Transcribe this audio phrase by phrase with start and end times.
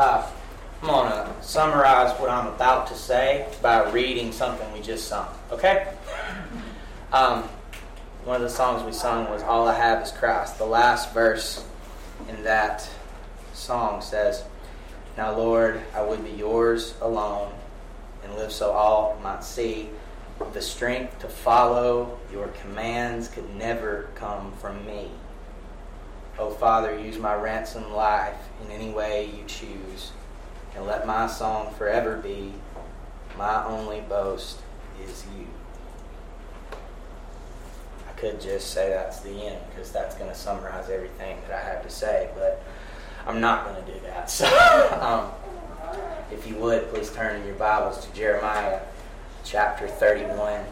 [0.00, 0.26] Uh,
[0.80, 5.28] I'm going to summarize what I'm about to say by reading something we just sung.
[5.52, 5.92] Okay?
[7.12, 7.42] Um,
[8.24, 10.56] one of the songs we sung was All I Have is Christ.
[10.56, 11.66] The last verse
[12.30, 12.88] in that
[13.52, 14.42] song says,
[15.18, 17.52] Now, Lord, I would be yours alone
[18.24, 19.90] and live so all might see.
[20.54, 25.10] The strength to follow your commands could never come from me.
[26.40, 30.10] Oh, Father, use my ransom life in any way you choose,
[30.74, 32.54] and let my song forever be
[33.36, 34.58] my only boast
[35.04, 35.46] is you.
[38.08, 41.62] I could just say that's the end because that's going to summarize everything that I
[41.62, 42.62] have to say, but
[43.26, 44.30] I'm not going to do that.
[44.30, 44.46] So,
[45.02, 45.30] um,
[46.32, 48.80] if you would, please turn in your Bibles to Jeremiah
[49.44, 50.64] chapter 31.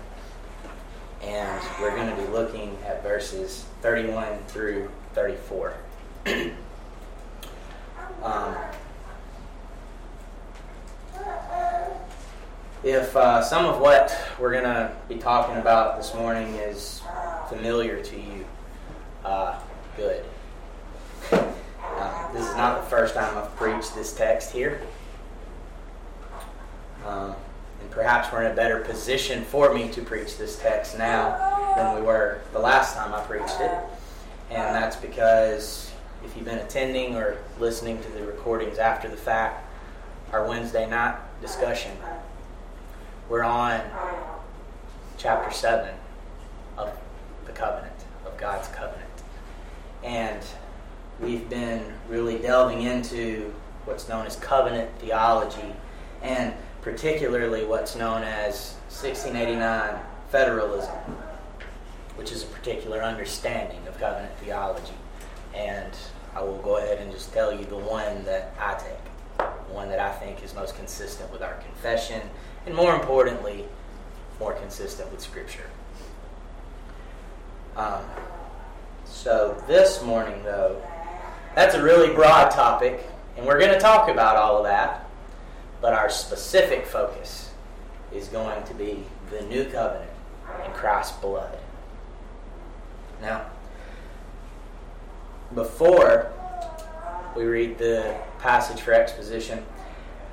[1.20, 5.74] And we're going to be looking at verses 31 through 34.
[8.22, 8.54] um,
[12.84, 17.02] if uh, some of what we're going to be talking about this morning is
[17.48, 18.44] familiar to you,
[19.24, 19.58] uh,
[19.96, 20.24] good.
[21.32, 24.80] Uh, this is not the first time I've preached this text here.
[27.04, 27.34] Um,
[27.80, 31.96] and perhaps we're in a better position for me to preach this text now than
[31.96, 33.97] we were the last time I preached it.
[34.50, 35.92] And that's because
[36.24, 39.64] if you've been attending or listening to the recordings after the fact,
[40.32, 41.92] our Wednesday night discussion,
[43.28, 43.80] we're on
[45.18, 45.94] chapter 7
[46.76, 46.96] of
[47.44, 47.92] the covenant,
[48.24, 49.04] of God's covenant.
[50.02, 50.42] And
[51.20, 55.74] we've been really delving into what's known as covenant theology
[56.22, 59.98] and particularly what's known as 1689
[60.30, 60.94] federalism,
[62.18, 64.92] which is a particular understanding of covenant theology.
[65.54, 65.92] And
[66.34, 70.00] I will go ahead and just tell you the one that I take, one that
[70.00, 72.20] I think is most consistent with our confession,
[72.66, 73.64] and more importantly,
[74.40, 75.70] more consistent with Scripture.
[77.76, 78.02] Um,
[79.04, 80.82] so this morning, though,
[81.54, 85.08] that's a really broad topic, and we're going to talk about all of that.
[85.80, 87.52] But our specific focus
[88.12, 90.10] is going to be the new covenant
[90.64, 91.56] in Christ's blood.
[93.20, 93.46] Now,
[95.54, 96.30] before
[97.36, 99.64] we read the passage for exposition,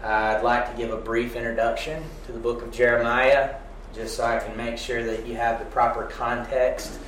[0.03, 3.55] I'd like to give a brief introduction to the book of Jeremiah,
[3.93, 6.99] just so I can make sure that you have the proper context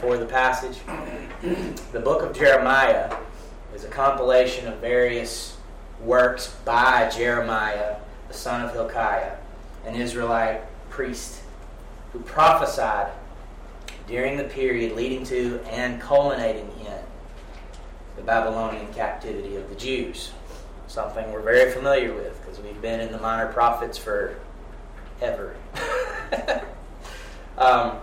[0.00, 0.78] for the passage.
[1.92, 3.14] the book of Jeremiah
[3.74, 5.58] is a compilation of various
[6.00, 7.96] works by Jeremiah,
[8.28, 9.36] the son of Hilkiah,
[9.84, 11.42] an Israelite priest
[12.12, 13.12] who prophesied
[14.06, 16.98] during the period leading to and culminating in
[18.16, 20.32] the Babylonian captivity of the Jews.
[20.86, 24.36] Something we're very familiar with because we've been in the minor prophets for
[25.20, 25.56] ever.
[27.58, 27.98] um,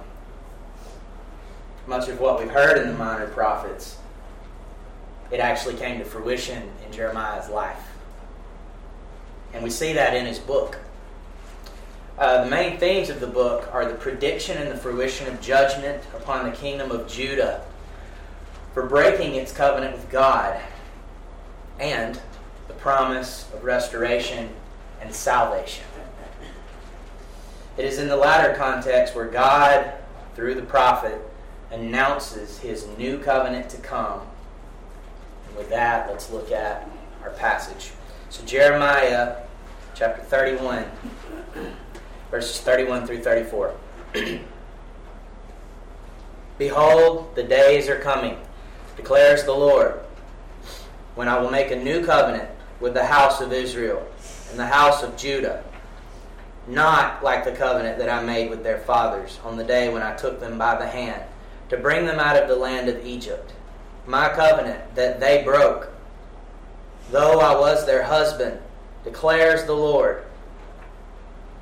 [1.88, 3.98] much of what we've heard in the minor prophets,
[5.32, 7.82] it actually came to fruition in Jeremiah's life.
[9.54, 10.80] And we see that in his book.
[12.18, 16.04] Uh, the main themes of the book are the prediction and the fruition of judgment
[16.16, 17.64] upon the kingdom of Judah
[18.74, 20.60] for breaking its covenant with God,
[21.80, 22.20] and
[22.68, 24.50] the promise of restoration
[25.02, 25.86] and salvation.
[27.78, 29.94] It is in the latter context where God,
[30.36, 31.20] through the prophet,
[31.72, 34.22] announces his new covenant to come.
[35.48, 36.90] And with that, let's look at
[37.24, 37.92] our passage.
[38.30, 39.38] So, Jeremiah
[39.96, 40.86] chapter 31,
[42.34, 43.76] verses 31 through 34.
[46.58, 48.36] Behold, the days are coming,
[48.98, 50.00] declares the Lord,
[51.14, 52.50] when I will make a new covenant
[52.80, 54.04] with the house of Israel
[54.50, 55.64] and the house of Judah,
[56.68, 60.16] not like the covenant that I made with their fathers on the day when I
[60.16, 61.22] took them by the hand
[61.70, 63.54] to bring them out of the land of Egypt.
[64.08, 65.92] My covenant that they broke,
[67.12, 68.60] though I was their husband,
[69.04, 70.24] declares the Lord.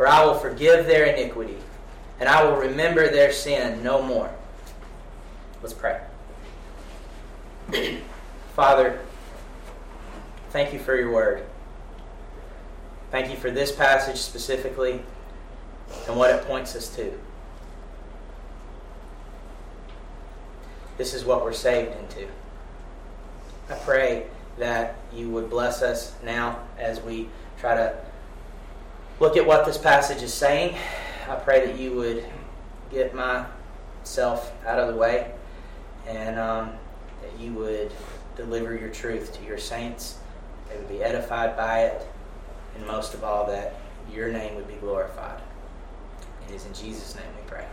[0.00, 1.58] For I will forgive their iniquity,
[2.20, 4.30] and I will remember their sin no more.
[5.60, 6.00] Let's pray.
[8.56, 8.98] Father,
[10.52, 11.44] thank you for your word.
[13.10, 15.02] Thank you for this passage specifically
[16.08, 17.12] and what it points us to.
[20.96, 22.26] This is what we're saved into.
[23.68, 27.94] I pray that you would bless us now as we try to
[29.20, 30.74] look at what this passage is saying.
[31.28, 32.24] I pray that you would
[32.90, 35.32] get myself out of the way
[36.08, 36.72] and um,
[37.22, 37.92] that you would
[38.36, 40.18] deliver your truth to your saints.
[40.68, 42.06] They would be edified by it,
[42.76, 43.74] and most of all, that
[44.12, 45.40] your name would be glorified.
[46.48, 47.66] It is in Jesus' name we pray.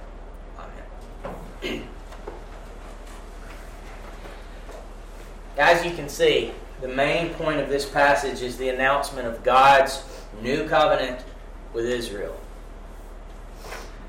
[1.63, 1.87] Amen.
[5.57, 6.51] As you can see,
[6.81, 10.03] the main point of this passage is the announcement of God's
[10.41, 11.23] new covenant
[11.77, 12.35] with Israel.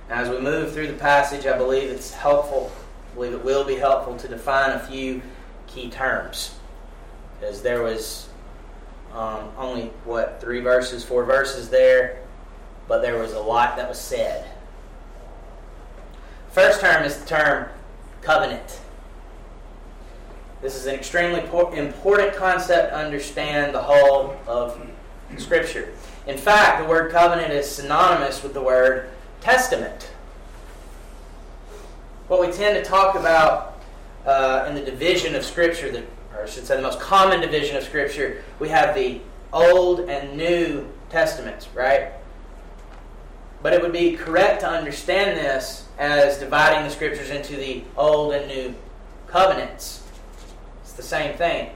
[0.09, 2.73] As we move through the passage, I believe it's helpful,
[3.13, 5.21] I believe it will be helpful to define a few
[5.67, 6.55] key terms.
[7.39, 8.31] Because there was
[9.13, 12.23] um, only, what, three verses, four verses there,
[12.89, 14.51] but there was a lot that was said.
[16.53, 17.69] First term is the term
[18.23, 18.81] covenant.
[20.63, 24.81] This is an extremely important concept to understand the whole of
[25.37, 25.93] Scripture.
[26.29, 29.09] In fact, the word covenant is synonymous with the word
[29.41, 30.11] testament.
[32.29, 33.81] What we tend to talk about
[34.27, 36.01] uh, in the division of Scripture, the,
[36.37, 39.23] or I should say the most common division of Scripture, we have the
[39.55, 42.13] Old and New Testaments, right?
[43.63, 48.35] But it would be correct to understand this as dividing the Scriptures into the Old
[48.35, 48.75] and New
[49.29, 50.03] Covenants
[50.83, 51.71] It's the same thing.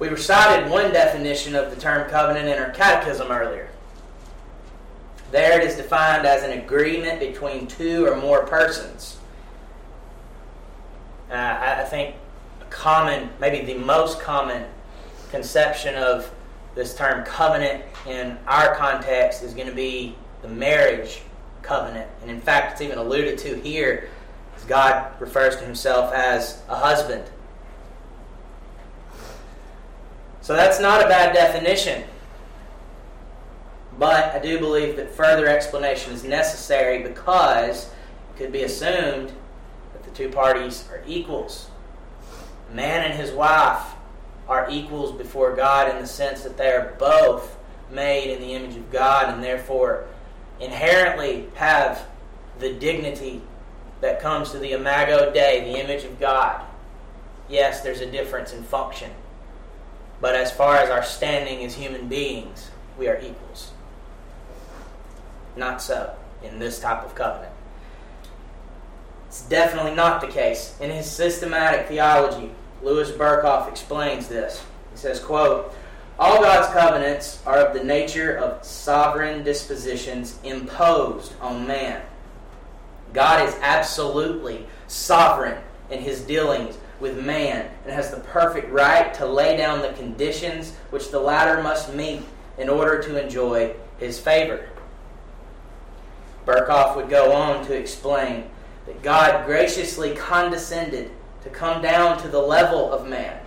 [0.00, 3.68] We recited one definition of the term covenant in our catechism earlier.
[5.30, 9.18] There it is defined as an agreement between two or more persons.
[11.30, 12.16] Uh, I think
[12.62, 14.64] a common, maybe the most common
[15.30, 16.32] conception of
[16.74, 21.20] this term covenant in our context is going to be the marriage
[21.60, 22.08] covenant.
[22.22, 24.08] And in fact, it's even alluded to here
[24.56, 27.24] as God refers to himself as a husband.
[30.42, 32.04] So that's not a bad definition.
[33.98, 39.32] But I do believe that further explanation is necessary because it could be assumed
[39.92, 41.70] that the two parties are equals.
[42.72, 43.82] Man and his wife
[44.48, 47.56] are equals before God in the sense that they are both
[47.90, 50.06] made in the image of God and therefore
[50.60, 52.06] inherently have
[52.58, 53.42] the dignity
[54.00, 56.62] that comes to the imago Dei, the image of God.
[57.48, 59.10] Yes, there's a difference in function.
[60.20, 63.72] But as far as our standing as human beings, we are equals.
[65.56, 67.52] Not so in this type of covenant.
[69.28, 70.76] It's definitely not the case.
[70.80, 72.50] In his systematic theology,
[72.82, 74.64] Louis Berkhof explains this.
[74.92, 75.72] He says, quote,
[76.18, 82.02] all God's covenants are of the nature of sovereign dispositions imposed on man.
[83.14, 89.26] God is absolutely sovereign in his dealings with man and has the perfect right to
[89.26, 92.22] lay down the conditions which the latter must meet
[92.58, 94.68] in order to enjoy his favor.
[96.46, 98.50] Berkhof would go on to explain
[98.86, 101.10] that God graciously condescended
[101.42, 103.40] to come down to the level of man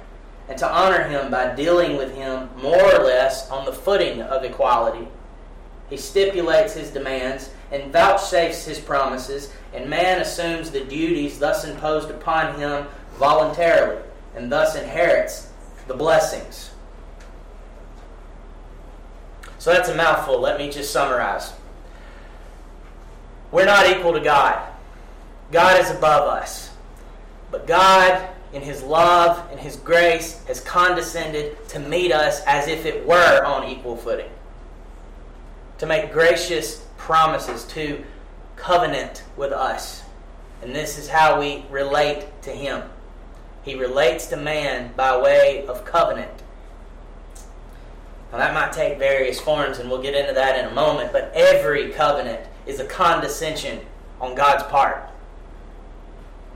[0.49, 4.43] and to honor him by dealing with him more or less on the footing of
[4.43, 5.07] equality.
[5.89, 12.09] He stipulates his demands and vouchsafes his promises, and man assumes the duties thus imposed
[12.09, 12.87] upon him
[13.23, 14.01] voluntarily
[14.35, 15.49] and thus inherits
[15.87, 16.71] the blessings.
[19.59, 20.41] So that's a mouthful.
[20.41, 21.53] Let me just summarize.
[23.49, 24.61] We're not equal to God.
[25.53, 26.71] God is above us.
[27.49, 32.85] But God, in His love and His grace, has condescended to meet us as if
[32.85, 34.31] it were on equal footing.
[35.77, 38.03] To make gracious promises, to
[38.57, 40.03] covenant with us.
[40.61, 42.83] And this is how we relate to Him.
[43.63, 46.43] He relates to man by way of covenant.
[48.31, 51.31] Now, that might take various forms, and we'll get into that in a moment, but
[51.35, 53.79] every covenant is a condescension
[54.19, 55.09] on God's part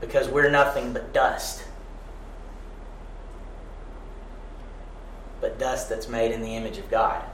[0.00, 1.64] because we're nothing but dust.
[5.40, 7.24] But dust that's made in the image of God.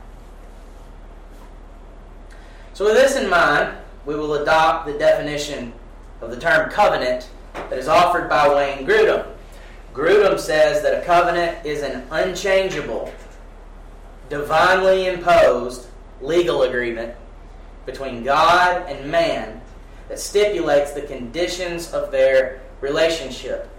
[2.75, 5.73] So, with this in mind, we will adopt the definition
[6.21, 9.34] of the term covenant that is offered by Wayne Grudem.
[9.95, 13.13] Grudem says that a covenant is an unchangeable,
[14.29, 15.87] divinely imposed
[16.21, 17.15] legal agreement
[17.87, 19.61] between God and man
[20.09, 23.71] that stipulates the conditions of their relationship.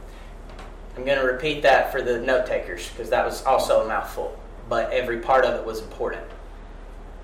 [0.95, 4.39] I'm going to repeat that for the note takers because that was also a mouthful,
[4.69, 6.23] but every part of it was important.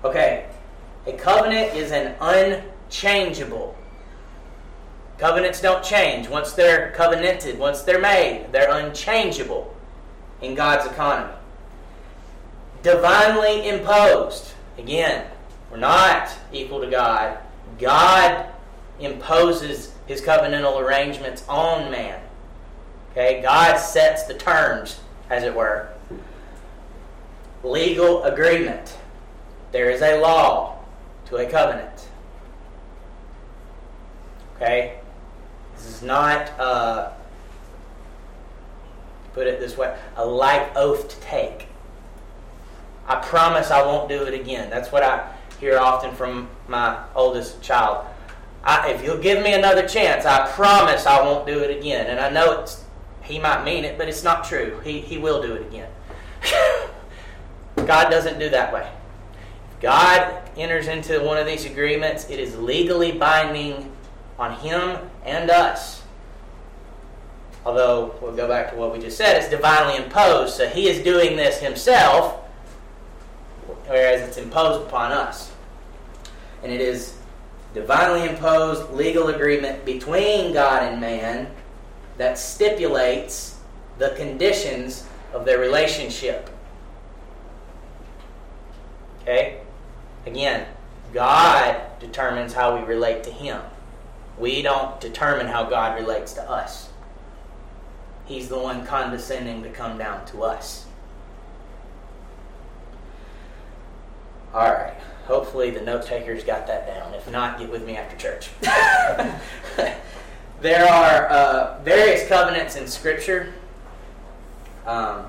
[0.04, 0.46] Okay,
[1.06, 3.74] a covenant is an unchangeable.
[5.22, 6.28] Covenants don't change.
[6.28, 9.72] Once they're covenanted, once they're made, they're unchangeable
[10.40, 11.32] in God's economy.
[12.82, 14.50] Divinely imposed.
[14.78, 15.24] Again,
[15.70, 17.38] we're not equal to God.
[17.78, 18.46] God
[18.98, 22.20] imposes his covenantal arrangements on man.
[23.12, 24.98] Okay, God sets the terms,
[25.30, 25.88] as it were.
[27.62, 28.98] Legal agreement.
[29.70, 30.80] There is a law
[31.26, 32.08] to a covenant.
[34.56, 34.98] Okay?
[35.82, 37.10] This is not, uh,
[39.34, 41.66] put it this way, a light oath to take.
[43.08, 44.70] I promise I won't do it again.
[44.70, 48.06] That's what I hear often from my oldest child.
[48.62, 52.06] I, if you'll give me another chance, I promise I won't do it again.
[52.06, 52.84] And I know it's
[53.22, 54.80] he might mean it, but it's not true.
[54.84, 55.90] He, he will do it again.
[57.76, 58.88] God doesn't do that way.
[59.80, 63.90] God enters into one of these agreements, it is legally binding
[64.38, 66.02] on him and us.
[67.64, 70.54] Although, we'll go back to what we just said, it's divinely imposed.
[70.54, 72.44] So he is doing this himself,
[73.86, 75.52] whereas it's imposed upon us.
[76.62, 77.16] And it is
[77.74, 81.48] divinely imposed legal agreement between God and man
[82.18, 83.58] that stipulates
[83.98, 86.50] the conditions of their relationship.
[89.22, 89.60] Okay?
[90.26, 90.66] Again,
[91.12, 93.60] God determines how we relate to Him.
[94.38, 96.88] We don't determine how God relates to us.
[98.24, 100.86] He's the one condescending to come down to us.
[104.54, 104.94] All right.
[105.26, 107.14] Hopefully, the note takers got that down.
[107.14, 108.50] If not, get with me after church.
[110.60, 113.52] there are uh, various covenants in Scripture,
[114.84, 115.26] um,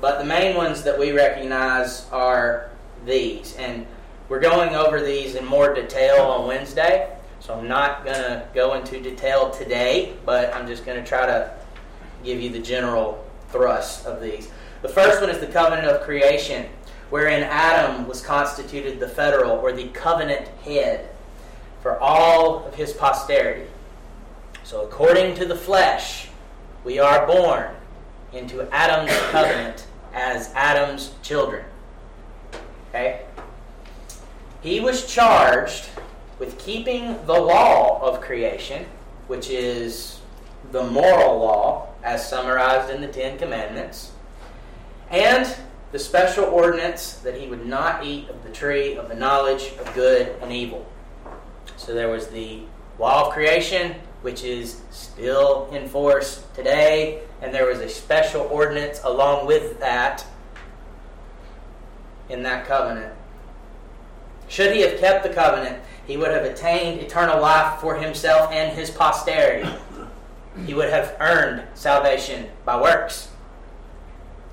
[0.00, 2.70] but the main ones that we recognize are
[3.06, 3.54] these.
[3.56, 3.86] And
[4.28, 8.74] we're going over these in more detail on Wednesday, so I'm not going to go
[8.74, 11.52] into detail today, but I'm just going to try to
[12.22, 14.50] give you the general thrust of these.
[14.82, 16.68] The first one is the covenant of creation
[17.08, 21.08] wherein Adam was constituted the federal or the covenant head
[21.82, 23.68] for all of his posterity.
[24.62, 26.28] So, according to the flesh,
[26.84, 27.74] we are born
[28.32, 31.64] into Adam's covenant as Adam's children.
[32.90, 33.22] Okay?
[34.62, 35.88] He was charged
[36.40, 38.86] with keeping the law of creation,
[39.28, 40.20] which is
[40.72, 44.12] the moral law as summarized in the Ten Commandments,
[45.10, 45.54] and
[45.92, 49.94] the special ordinance that he would not eat of the tree of the knowledge of
[49.94, 50.90] good and evil.
[51.76, 52.62] So there was the
[52.98, 59.00] law of creation, which is still in force today, and there was a special ordinance
[59.04, 60.24] along with that
[62.30, 63.12] in that covenant.
[64.48, 68.76] Should he have kept the covenant, he would have attained eternal life for himself and
[68.76, 69.68] his posterity.
[70.66, 73.28] He would have earned salvation by works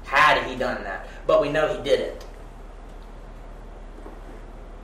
[0.05, 2.25] had he done that but we know he didn't.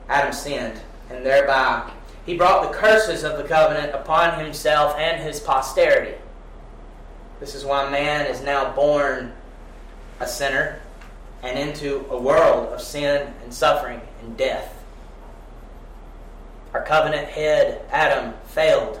[0.08, 1.90] Adam sinned, and thereby
[2.26, 6.16] he brought the curses of the covenant upon himself and his posterity.
[7.40, 9.32] This is why man is now born
[10.20, 10.80] a sinner
[11.42, 14.73] and into a world of sin and suffering and death.
[16.74, 19.00] Our covenant head, Adam, failed.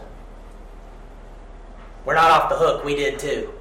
[2.04, 3.52] We're not off the hook, we did too.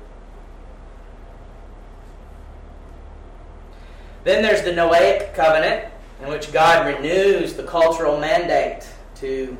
[4.24, 5.92] Then there's the Noahic covenant,
[6.22, 9.58] in which God renews the cultural mandate to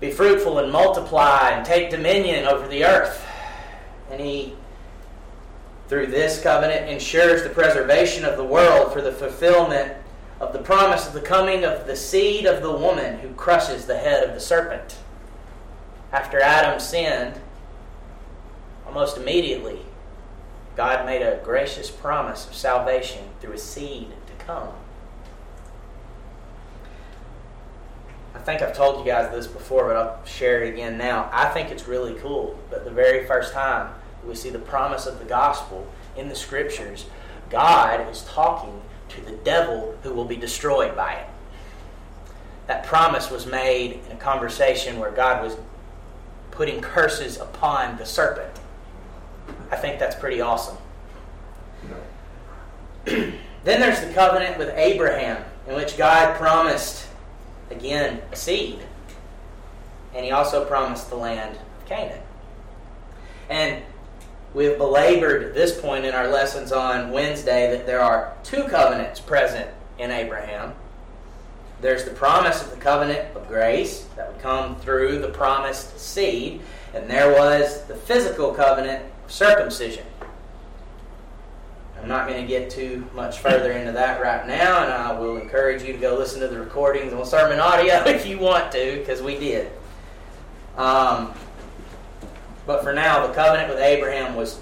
[0.00, 3.26] be fruitful and multiply and take dominion over the earth.
[4.10, 4.54] And He,
[5.88, 9.94] through this covenant, ensures the preservation of the world for the fulfillment
[10.40, 13.98] of the promise of the coming of the seed of the woman who crushes the
[13.98, 14.96] head of the serpent.
[16.12, 17.40] After Adam sinned,
[18.86, 19.80] almost immediately,
[20.76, 24.68] God made a gracious promise of salvation through a seed to come.
[28.34, 31.28] I think I've told you guys this before, but I'll share it again now.
[31.32, 33.92] I think it's really cool that the very first time
[34.24, 37.06] we see the promise of the gospel in the scriptures,
[37.50, 38.80] God is talking
[39.18, 41.26] to the devil who will be destroyed by it.
[42.66, 45.56] That promise was made in a conversation where God was
[46.50, 48.60] putting curses upon the serpent.
[49.70, 50.76] I think that's pretty awesome.
[53.04, 57.06] then there's the covenant with Abraham, in which God promised,
[57.70, 58.80] again, a seed.
[60.14, 62.20] And he also promised the land of Canaan.
[63.48, 63.82] And
[64.58, 69.20] We have belabored this point in our lessons on Wednesday that there are two covenants
[69.20, 70.74] present in Abraham.
[71.80, 76.60] There's the promise of the covenant of grace that would come through the promised seed,
[76.92, 80.04] and there was the physical covenant of circumcision.
[82.02, 85.36] I'm not going to get too much further into that right now, and I will
[85.36, 88.96] encourage you to go listen to the recordings on sermon audio if you want to,
[88.98, 89.70] because we did.
[90.76, 91.32] Um,
[92.68, 94.60] but for now, the covenant with Abraham was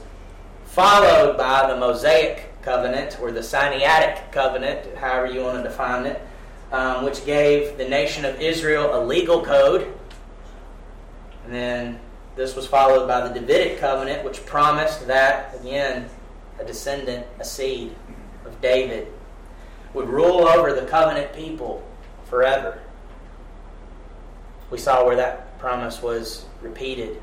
[0.64, 6.22] followed by the Mosaic covenant, or the Sinaitic covenant, however you want to define it,
[6.70, 9.92] um, which gave the nation of Israel a legal code.
[11.44, 11.98] And then
[12.36, 16.08] this was followed by the Davidic covenant, which promised that, again,
[16.60, 17.92] a descendant, a seed
[18.44, 19.08] of David,
[19.94, 21.84] would rule over the covenant people
[22.26, 22.78] forever.
[24.70, 27.20] We saw where that promise was repeated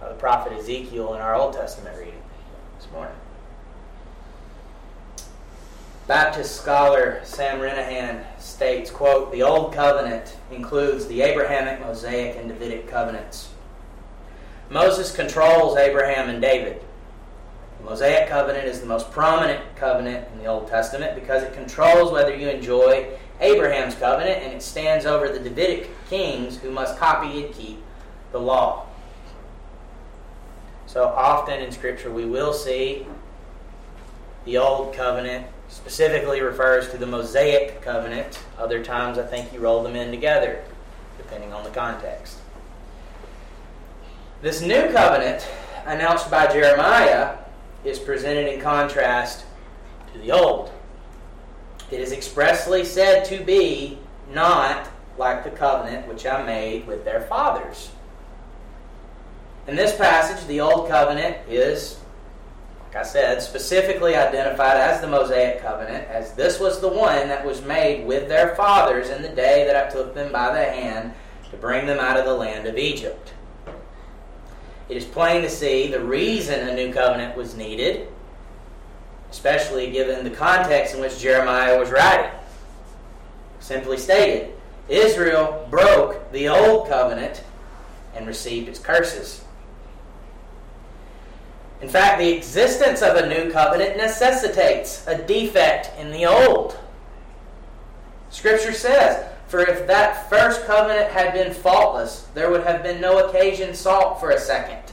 [0.00, 2.22] by the prophet Ezekiel in our Old Testament reading
[2.78, 3.14] this morning.
[6.06, 12.88] Baptist scholar Sam Renihan states, quote, The Old Covenant includes the Abrahamic, Mosaic, and Davidic
[12.88, 13.50] covenants.
[14.70, 16.82] Moses controls Abraham and David.
[17.78, 22.10] The Mosaic covenant is the most prominent covenant in the Old Testament because it controls
[22.10, 23.08] whether you enjoy
[23.40, 27.82] Abraham's covenant and it stands over the Davidic kings who must copy and keep
[28.32, 28.86] the law.
[30.90, 33.06] So often in Scripture we will see
[34.44, 38.40] the Old Covenant specifically refers to the Mosaic Covenant.
[38.58, 40.64] Other times I think you roll them in together,
[41.16, 42.38] depending on the context.
[44.42, 45.46] This new covenant,
[45.86, 47.36] announced by Jeremiah,
[47.84, 49.44] is presented in contrast
[50.12, 50.72] to the old.
[51.92, 53.96] It is expressly said to be
[54.32, 57.90] not like the covenant which I made with their fathers.
[59.70, 61.96] In this passage, the Old Covenant is,
[62.88, 67.46] like I said, specifically identified as the Mosaic Covenant, as this was the one that
[67.46, 71.14] was made with their fathers in the day that I took them by the hand
[71.52, 73.32] to bring them out of the land of Egypt.
[74.88, 78.08] It is plain to see the reason a new covenant was needed,
[79.30, 82.32] especially given the context in which Jeremiah was writing.
[83.60, 84.52] Simply stated,
[84.88, 87.44] Israel broke the old covenant
[88.16, 89.44] and received its curses.
[91.80, 96.78] In fact, the existence of a new covenant necessitates a defect in the old.
[98.28, 103.26] Scripture says, for if that first covenant had been faultless, there would have been no
[103.26, 104.92] occasion sought for a second.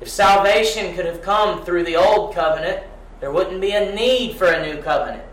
[0.00, 2.84] If salvation could have come through the old covenant,
[3.20, 5.24] there wouldn't be a need for a new covenant.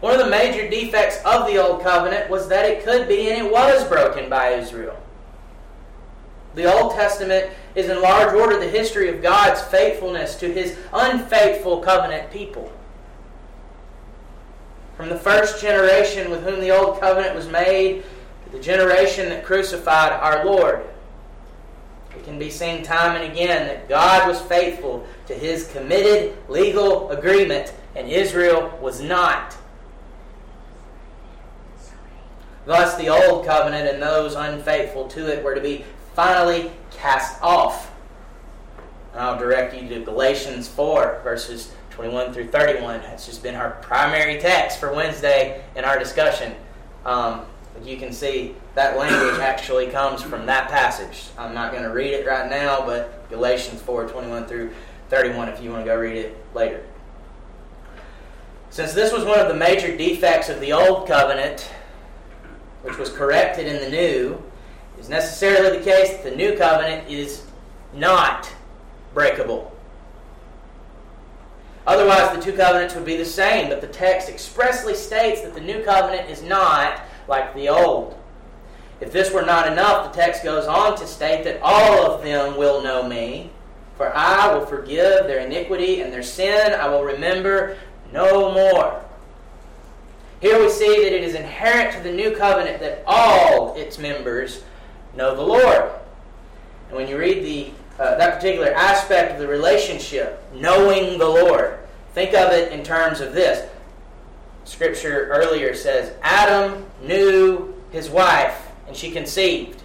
[0.00, 3.46] One of the major defects of the old covenant was that it could be and
[3.46, 4.96] it was broken by Israel.
[6.56, 11.80] The Old Testament is in large order the history of God's faithfulness to his unfaithful
[11.80, 12.72] covenant people.
[14.96, 18.04] From the first generation with whom the Old Covenant was made
[18.46, 20.86] to the generation that crucified our Lord.
[22.16, 27.10] It can be seen time and again that God was faithful to his committed legal
[27.10, 29.54] agreement and Israel was not.
[32.64, 35.84] Thus, the Old Covenant and those unfaithful to it were to be
[36.16, 37.92] finally cast off.
[39.12, 43.02] And I'll direct you to Galatians 4, verses 21 through 31.
[43.02, 46.54] That's just been our primary text for Wednesday in our discussion.
[47.04, 47.42] Um,
[47.84, 51.24] you can see that language actually comes from that passage.
[51.36, 54.72] I'm not going to read it right now, but Galatians 4 21 through
[55.10, 56.82] 31 if you want to go read it later.
[58.70, 61.68] Since this was one of the major defects of the Old Covenant,
[62.82, 64.42] which was corrected in the New,
[64.98, 67.44] is necessarily the case that the New Covenant is
[67.94, 68.52] not
[69.14, 69.76] breakable.
[71.86, 75.60] Otherwise, the two covenants would be the same, but the text expressly states that the
[75.60, 78.18] new covenant is not like the old.
[79.00, 82.56] If this were not enough, the text goes on to state that all of them
[82.56, 83.50] will know me,
[83.96, 87.76] for I will forgive their iniquity and their sin I will remember
[88.12, 89.02] no more.
[90.40, 94.64] Here we see that it is inherent to the new covenant that all its members
[95.16, 95.90] know the Lord.
[96.88, 101.78] And when you read the uh, that particular aspect of the relationship, knowing the Lord.
[102.12, 103.68] Think of it in terms of this.
[104.64, 109.82] Scripture earlier says Adam knew his wife and she conceived.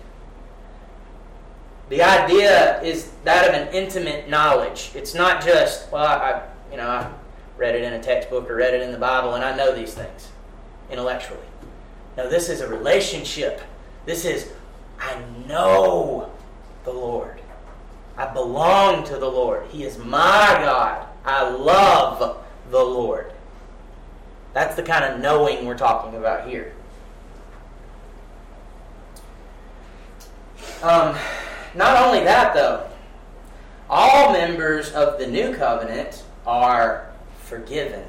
[1.89, 4.91] The idea is that of an intimate knowledge.
[4.95, 6.41] It's not just, well, I,
[6.71, 7.11] you know, I
[7.57, 9.93] read it in a textbook or read it in the Bible and I know these
[9.93, 10.29] things
[10.89, 11.39] intellectually.
[12.17, 13.61] No, this is a relationship.
[14.05, 14.51] This is,
[15.01, 16.31] I know
[16.83, 17.39] the Lord.
[18.17, 19.65] I belong to the Lord.
[19.71, 21.07] He is my God.
[21.25, 23.31] I love the Lord.
[24.53, 26.73] That's the kind of knowing we're talking about here.
[30.83, 31.15] Um,
[31.73, 32.87] not only that, though,
[33.89, 38.03] all members of the new covenant are forgiven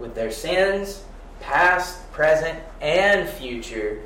[0.00, 1.04] with their sins,
[1.40, 4.02] past, present, and future,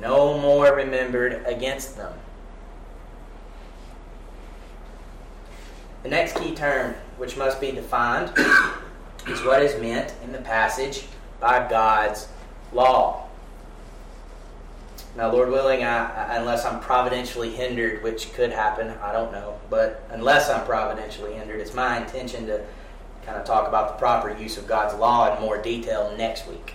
[0.00, 2.12] no more remembered against them.
[6.02, 8.32] The next key term, which must be defined,
[9.26, 11.04] is what is meant in the passage
[11.40, 12.28] by God's
[12.72, 13.28] law.
[15.16, 20.06] Now, Lord willing, I, unless I'm providentially hindered, which could happen, I don't know, but
[20.10, 22.64] unless I'm providentially hindered, it's my intention to
[23.26, 26.74] kind of talk about the proper use of God's law in more detail next week.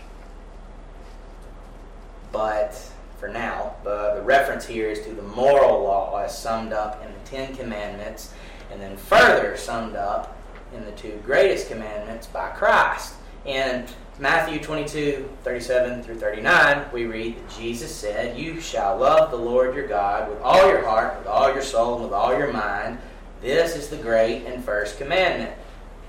[2.33, 2.79] But
[3.23, 7.13] for now, the, the reference here is to the moral law as summed up in
[7.13, 8.33] the Ten Commandments,
[8.69, 10.37] and then further summed up
[10.75, 13.13] in the two greatest commandments by Christ.
[13.45, 13.85] In
[14.19, 19.73] Matthew 22, 37 through 39, we read that Jesus said, You shall love the Lord
[19.73, 22.97] your God with all your heart, with all your soul, and with all your mind.
[23.39, 25.53] This is the great and first commandment.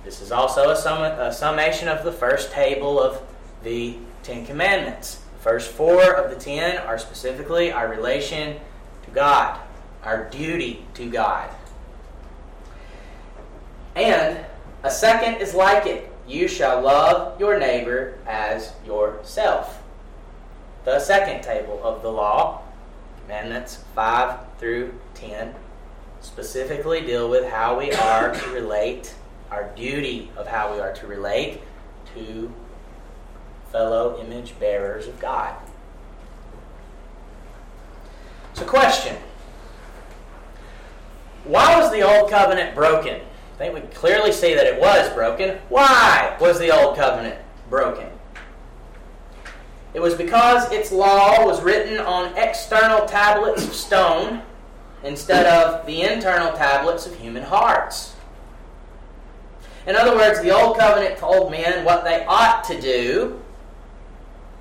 [0.05, 3.23] This is also a, sum- a summation of the first table of
[3.63, 5.21] the Ten Commandments.
[5.45, 8.57] First four of the ten are specifically our relation
[9.03, 9.61] to God,
[10.03, 11.51] our duty to God.
[13.95, 14.43] And
[14.83, 19.83] a second is like it you shall love your neighbor as yourself.
[20.87, 22.63] The second table of the law,
[23.21, 25.55] commandments 5 through 10,
[26.23, 29.15] specifically deal with how we are to relate,
[29.51, 31.61] our duty of how we are to relate
[32.15, 32.51] to
[33.75, 35.53] fellow image bearers of God.
[38.53, 39.17] So, question
[41.43, 43.21] Why was the old covenant broken?
[43.55, 45.59] I think we clearly see that it was broken.
[45.69, 47.39] Why was the Old Covenant
[47.71, 48.09] broken?
[49.95, 54.43] It was because its law was written on external tablets of stone
[55.05, 58.17] instead of the internal tablets of human hearts.
[59.87, 63.41] In other words, the Old Covenant told men what they ought to do,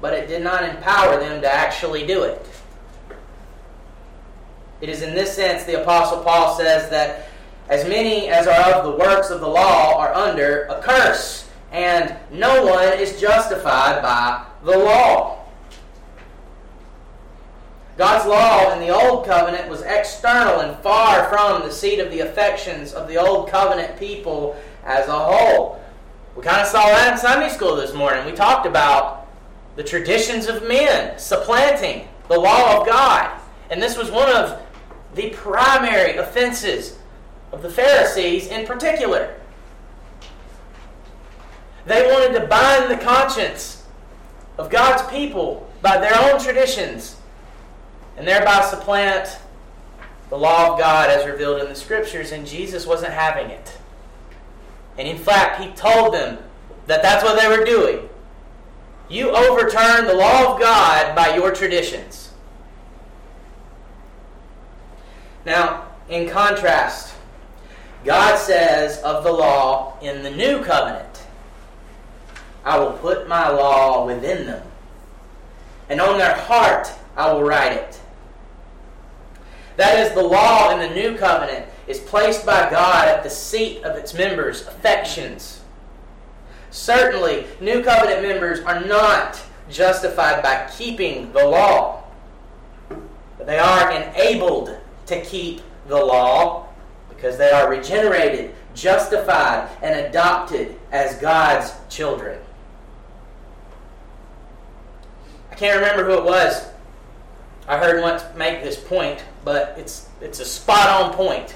[0.04, 2.46] but it did not empower them to actually do it.
[4.82, 7.30] It is in this sense the Apostle Paul says that
[7.70, 12.18] as many as are of the works of the law are under a curse, and
[12.30, 15.46] no one is justified by the law.
[17.96, 22.20] God's law in the Old Covenant was external and far from the seat of the
[22.20, 25.82] affections of the Old Covenant people as a whole.
[26.36, 28.26] We kind of saw that in Sunday school this morning.
[28.26, 29.23] We talked about
[29.76, 33.40] the traditions of men supplanting the law of God.
[33.70, 34.62] And this was one of
[35.16, 36.98] the primary offenses
[37.52, 39.36] of the Pharisees in particular.
[41.86, 43.84] They wanted to bind the conscience
[44.58, 47.18] of God's people by their own traditions
[48.18, 49.38] and thereby supplant
[50.30, 53.78] the law of God as revealed in the Scriptures, and Jesus wasn't having it.
[54.98, 56.38] And in fact, he told them
[56.88, 58.10] that that's what they were doing.
[59.14, 62.32] You overturn the law of God by your traditions.
[65.46, 67.14] Now, in contrast,
[68.04, 71.28] God says of the law in the new covenant,
[72.66, 74.66] I will put my law within them,
[75.90, 78.02] and on their heart I will write it.
[79.78, 83.84] That is, the law in the new covenant is placed by God at the seat
[83.84, 85.63] of its members' affections.
[86.74, 92.04] Certainly, new covenant members are not justified by keeping the law,
[93.38, 96.68] but they are enabled to keep the law
[97.10, 102.42] because they are regenerated, justified, and adopted as God's children.
[105.52, 106.66] I can't remember who it was.
[107.68, 111.56] I heard once make this point, but it's it's a spot on point.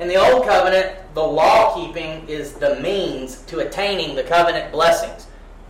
[0.00, 5.26] In the old covenant, the law keeping is the means to attaining the covenant blessings.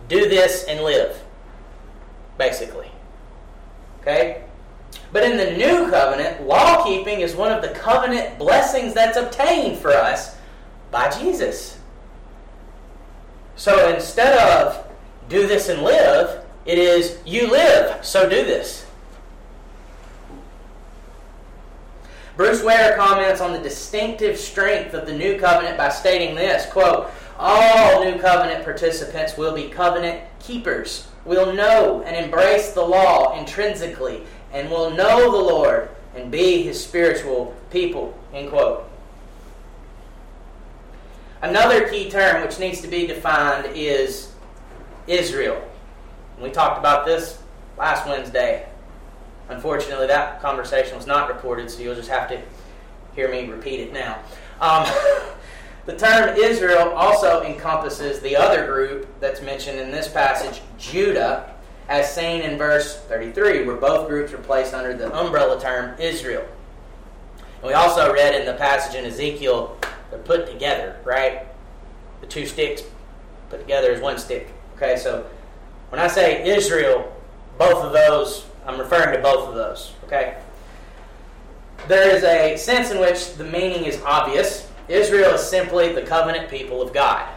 [0.07, 1.21] Do this and live,
[2.37, 2.89] basically.
[3.99, 4.45] Okay?
[5.11, 9.77] But in the new covenant, law keeping is one of the covenant blessings that's obtained
[9.79, 10.37] for us
[10.91, 11.77] by Jesus.
[13.57, 14.87] So instead of
[15.27, 18.85] do this and live, it is you live, so do this.
[22.37, 27.09] Bruce Ware comments on the distinctive strength of the new covenant by stating this quote,
[27.37, 34.23] All new covenant participants will be covenant keepers, will know and embrace the law intrinsically
[34.53, 38.17] and will know the Lord and be his spiritual people.
[38.33, 38.87] End quote.
[41.41, 44.31] Another key term which needs to be defined is
[45.07, 45.61] Israel.
[46.39, 47.41] We talked about this
[47.77, 48.67] last Wednesday.
[49.51, 52.41] Unfortunately, that conversation was not recorded, so you'll just have to
[53.15, 54.19] hear me repeat it now.
[54.61, 54.87] Um,
[55.85, 61.53] the term Israel also encompasses the other group that's mentioned in this passage, Judah,
[61.89, 66.47] as seen in verse 33, where both groups are placed under the umbrella term Israel.
[67.61, 69.77] And we also read in the passage in Ezekiel,
[70.09, 71.45] they're put together, right?
[72.21, 72.83] The two sticks
[73.49, 74.47] put together as one stick.
[74.77, 75.29] Okay, so
[75.89, 77.13] when I say Israel,
[77.57, 79.93] both of those, I'm referring to both of those.
[80.05, 80.37] Okay?
[81.87, 84.69] There is a sense in which the meaning is obvious.
[84.87, 87.27] Israel is simply the covenant people of God.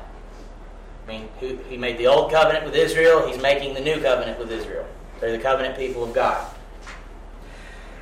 [1.04, 1.28] I mean,
[1.68, 4.86] he made the old covenant with Israel, he's making the new covenant with Israel.
[5.20, 6.50] They're the covenant people of God.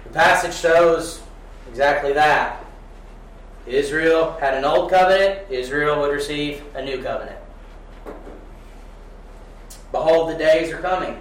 [0.04, 1.20] The passage shows
[1.68, 2.64] exactly that.
[3.66, 7.38] Israel had an old covenant, Israel would receive a new covenant.
[9.92, 11.20] Behold, the days are coming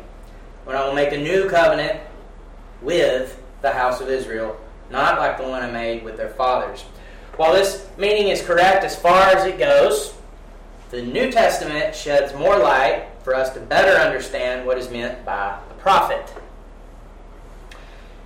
[0.65, 1.99] when I will make a new covenant
[2.81, 4.57] with the house of Israel,
[4.89, 6.81] not like the one I made with their fathers.
[7.37, 10.13] While this meaning is correct as far as it goes,
[10.89, 15.57] the New Testament sheds more light for us to better understand what is meant by
[15.69, 16.33] the prophet.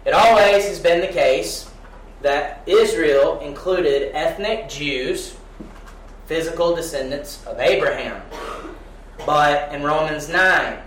[0.06, 1.70] It always has been the case
[2.22, 5.36] that Israel included ethnic Jews,
[6.26, 8.22] physical descendants of Abraham.
[9.26, 10.80] But in Romans 9,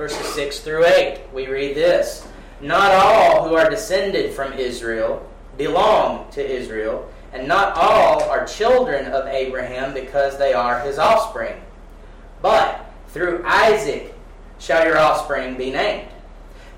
[0.00, 2.26] verses 6 through 8, we read this
[2.62, 9.12] Not all who are descended from Israel belong to Israel, and not all are children
[9.12, 11.60] of Abraham because they are his offspring.
[12.40, 14.14] But through Isaac
[14.58, 16.08] shall your offspring be named.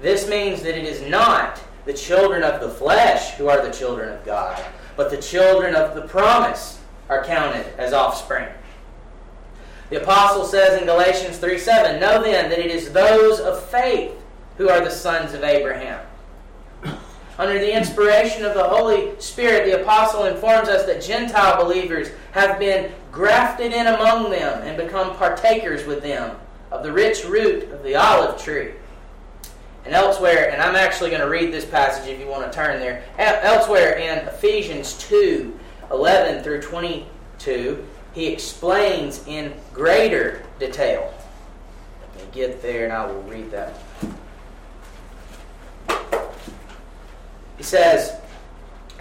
[0.00, 4.12] This means that it is not the children of the flesh who are the children
[4.12, 4.60] of God,
[4.96, 8.48] but the children of the promise are counted as offspring.
[9.92, 14.12] The apostle says in Galatians 3 7, Know then that it is those of faith
[14.56, 16.02] who are the sons of Abraham.
[17.38, 22.58] Under the inspiration of the Holy Spirit, the apostle informs us that Gentile believers have
[22.58, 26.38] been grafted in among them and become partakers with them
[26.70, 28.72] of the rich root of the olive tree.
[29.84, 32.80] And elsewhere, and I'm actually going to read this passage if you want to turn
[32.80, 33.04] there.
[33.18, 35.58] Elsewhere in Ephesians 2
[35.90, 41.12] 11 through 22, he explains in greater detail.
[42.00, 43.78] Let me get there and I will read that.
[47.56, 48.20] He says,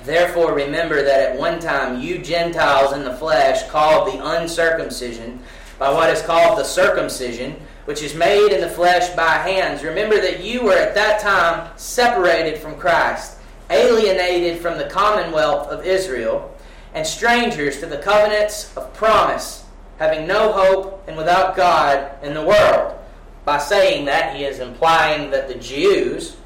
[0.04, 5.42] Therefore remember that at one time you Gentiles in the flesh, called the uncircumcision,
[5.78, 10.22] by what is called the circumcision, which is made in the flesh by hands, remember
[10.22, 13.38] that you were at that time separated from Christ,
[13.70, 16.56] alienated from the commonwealth of Israel
[16.94, 19.66] and strangers to the covenants of promise,
[19.98, 22.98] having no hope and without God in the world.
[23.46, 26.38] By saying that, he is implying that the Jews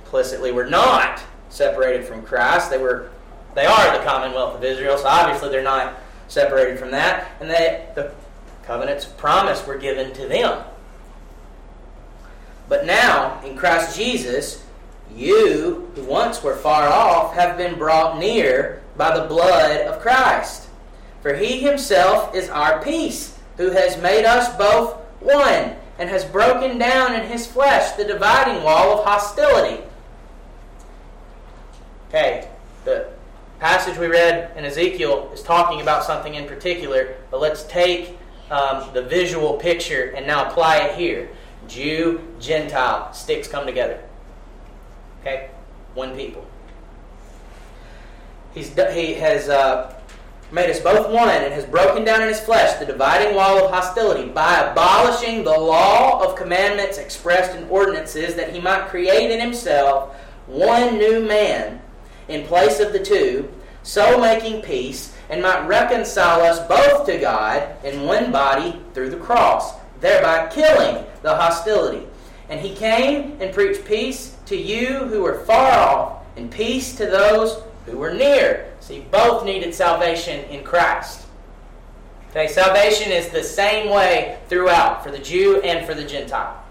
[0.00, 2.70] implicitly were not separated from Christ.
[2.70, 3.10] They were
[3.54, 5.94] they are the commonwealth of Israel, so obviously they're not
[6.28, 8.12] separated from that, and that the
[8.62, 10.62] covenants of promise were given to them.
[12.68, 14.62] But now, in Christ Jesus,
[15.14, 20.68] you, who once were far off, have been brought near by the blood of Christ.
[21.22, 26.78] For he himself is our peace, who has made us both one, and has broken
[26.78, 29.82] down in his flesh the dividing wall of hostility.
[32.08, 32.48] Okay,
[32.84, 33.08] the
[33.58, 38.16] passage we read in Ezekiel is talking about something in particular, but let's take
[38.50, 41.28] um, the visual picture and now apply it here.
[41.66, 44.00] Jew, Gentile, sticks come together.
[45.20, 45.50] Okay?
[45.94, 46.46] One people.
[48.54, 49.94] He's, he has uh,
[50.50, 53.70] made us both one and has broken down in his flesh the dividing wall of
[53.70, 59.40] hostility by abolishing the law of commandments expressed in ordinances that he might create in
[59.40, 60.14] himself
[60.46, 61.80] one new man
[62.28, 63.48] in place of the two,
[63.82, 69.16] so making peace, and might reconcile us both to God in one body through the
[69.16, 72.06] cross, thereby killing the hostility.
[72.48, 77.06] And he came and preached peace to you who were far off, and peace to
[77.06, 78.72] those who were near.
[78.80, 81.26] See, both needed salvation in Christ.
[82.30, 86.62] Okay, salvation is the same way throughout for the Jew and for the Gentile.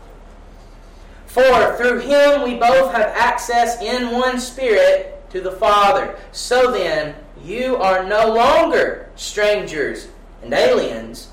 [1.26, 6.18] For through him we both have access in one spirit to the Father.
[6.32, 10.08] So then, you are no longer strangers
[10.42, 11.30] and aliens,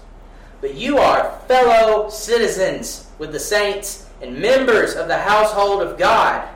[0.61, 6.49] but you are fellow citizens with the saints and members of the household of God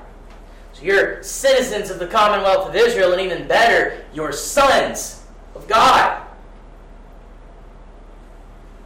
[0.73, 6.23] So you're citizens of the Commonwealth of Israel, and even better, you're sons of God.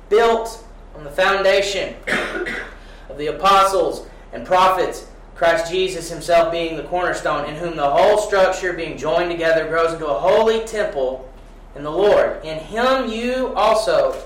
[0.09, 0.65] Built
[0.97, 1.95] on the foundation
[3.09, 8.19] of the apostles and prophets, Christ Jesus himself being the cornerstone, in whom the whole
[8.19, 11.31] structure, being joined together, grows into a holy temple
[11.77, 12.45] in the Lord.
[12.45, 14.17] In him you also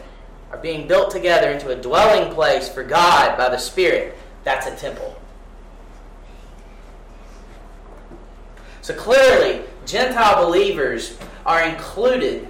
[0.53, 4.17] are being built together into a dwelling place for God by the Spirit.
[4.47, 5.21] That's a temple.
[8.81, 12.47] So clearly, Gentile believers are included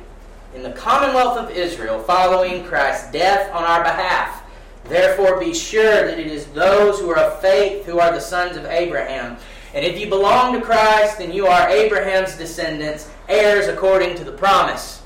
[0.54, 4.42] in the commonwealth of Israel following Christ's death on our behalf.
[4.84, 8.58] Therefore, be sure that it is those who are of faith who are the sons
[8.58, 9.38] of Abraham.
[9.72, 14.32] And if you belong to Christ, then you are Abraham's descendants, heirs according to the
[14.32, 15.02] promise.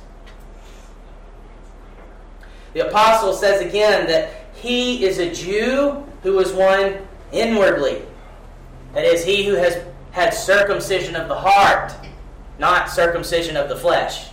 [2.72, 6.98] The apostle says again that he is a Jew who was one
[7.33, 8.02] inwardly.
[8.94, 11.92] That is, he who has had circumcision of the heart,
[12.59, 14.30] not circumcision of the flesh.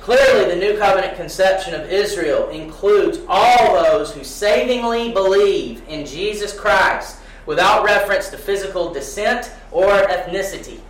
[0.00, 6.56] Clearly, the New Covenant conception of Israel includes all those who savingly believe in Jesus
[6.58, 10.80] Christ without reference to physical descent or ethnicity.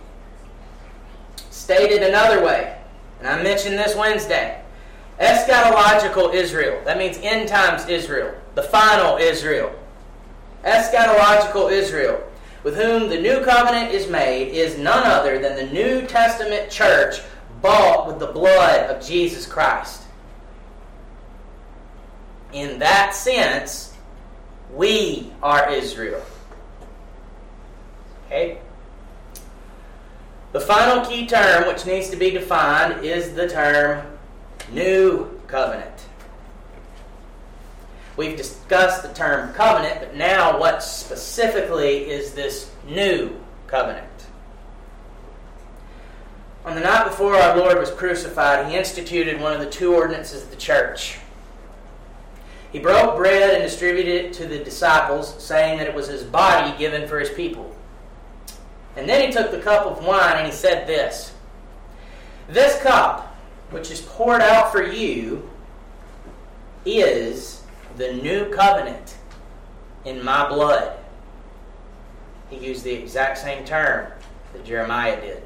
[1.49, 2.77] Stated another way,
[3.19, 4.61] and I mentioned this Wednesday
[5.19, 9.71] eschatological Israel, that means end times Israel, the final Israel.
[10.65, 12.23] Eschatological Israel
[12.63, 17.21] with whom the new covenant is made, is none other than the New Testament church
[17.61, 20.01] bought with the blood of Jesus Christ.
[22.51, 23.93] In that sense,
[24.73, 26.25] we are Israel.
[28.25, 28.57] Okay?
[30.51, 34.17] The final key term which needs to be defined is the term
[34.71, 35.96] new covenant.
[38.17, 44.07] We've discussed the term covenant, but now what specifically is this new covenant?
[46.65, 50.43] On the night before our Lord was crucified, he instituted one of the two ordinances
[50.43, 51.19] of the church.
[52.71, 56.77] He broke bread and distributed it to the disciples, saying that it was his body
[56.77, 57.73] given for his people.
[58.97, 61.33] And then he took the cup of wine and he said this
[62.49, 63.37] This cup,
[63.69, 65.47] which is poured out for you,
[66.83, 67.56] is
[67.97, 69.17] the new covenant
[70.05, 70.97] in my blood.
[72.49, 74.11] He used the exact same term
[74.53, 75.43] that Jeremiah did.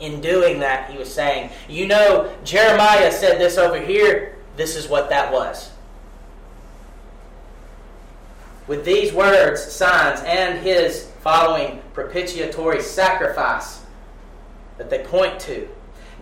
[0.00, 4.36] In doing that, he was saying, You know, Jeremiah said this over here.
[4.56, 5.70] This is what that was.
[8.66, 13.82] With these words, signs, and his following propitiatory sacrifice
[14.78, 15.68] that they point to,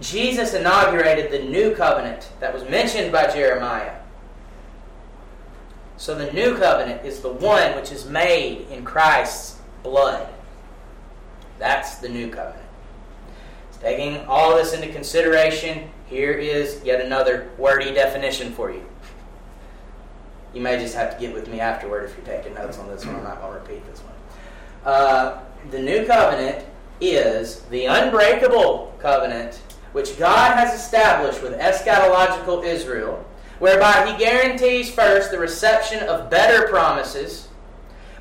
[0.01, 3.99] Jesus inaugurated the new covenant that was mentioned by Jeremiah
[5.99, 10.29] so the new covenant is the one which is made in Christ's blood.
[11.59, 12.65] That's the new covenant.
[13.81, 18.85] Taking all this into consideration, here is yet another wordy definition for you.
[20.55, 23.05] You may just have to get with me afterward if you're taking notes on this
[23.05, 23.17] one.
[23.17, 24.15] I'm not going to repeat this one.
[24.85, 26.65] Uh, the new covenant
[27.01, 29.61] is the unbreakable covenant
[29.93, 33.25] which God has established with eschatological Israel
[33.59, 37.49] whereby he guarantees first the reception of better promises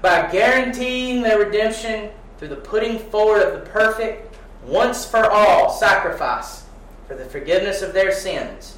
[0.02, 6.66] by guaranteeing their redemption through the putting forward of the perfect, once for all sacrifice
[7.08, 8.78] for the forgiveness of their sins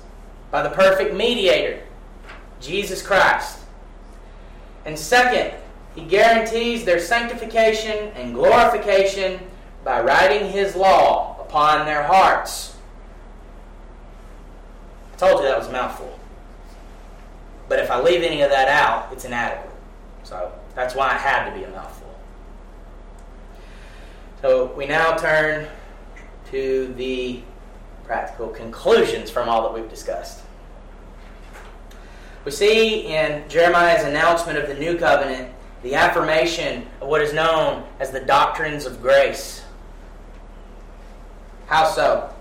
[0.52, 1.82] by the perfect mediator,
[2.62, 3.60] Jesus Christ.
[4.86, 5.58] And second,
[5.96, 9.40] he guarantees their sanctification and glorification
[9.84, 12.76] by writing his law upon their hearts.
[15.14, 16.19] I told you that was a mouthful.
[17.70, 19.74] But if I leave any of that out, it's inadequate.
[20.24, 22.20] So that's why it had to be a mouthful.
[24.42, 25.68] So we now turn
[26.50, 27.42] to the
[28.06, 30.42] practical conclusions from all that we've discussed.
[32.44, 35.54] We see in Jeremiah's announcement of the new covenant
[35.84, 39.64] the affirmation of what is known as the doctrines of grace.
[41.68, 42.34] How so?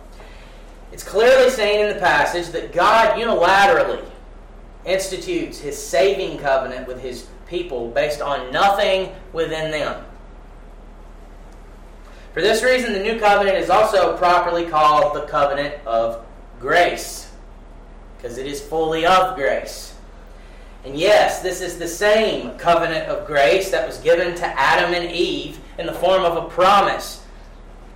[0.90, 4.08] It's clearly saying in the passage that God unilaterally
[4.88, 10.04] institutes his saving covenant with his people based on nothing within them.
[12.34, 16.24] For this reason, the new covenant is also properly called the covenant of
[16.60, 17.30] grace,
[18.16, 19.94] because it is fully of grace.
[20.84, 25.10] And yes, this is the same covenant of grace that was given to Adam and
[25.10, 27.24] Eve in the form of a promise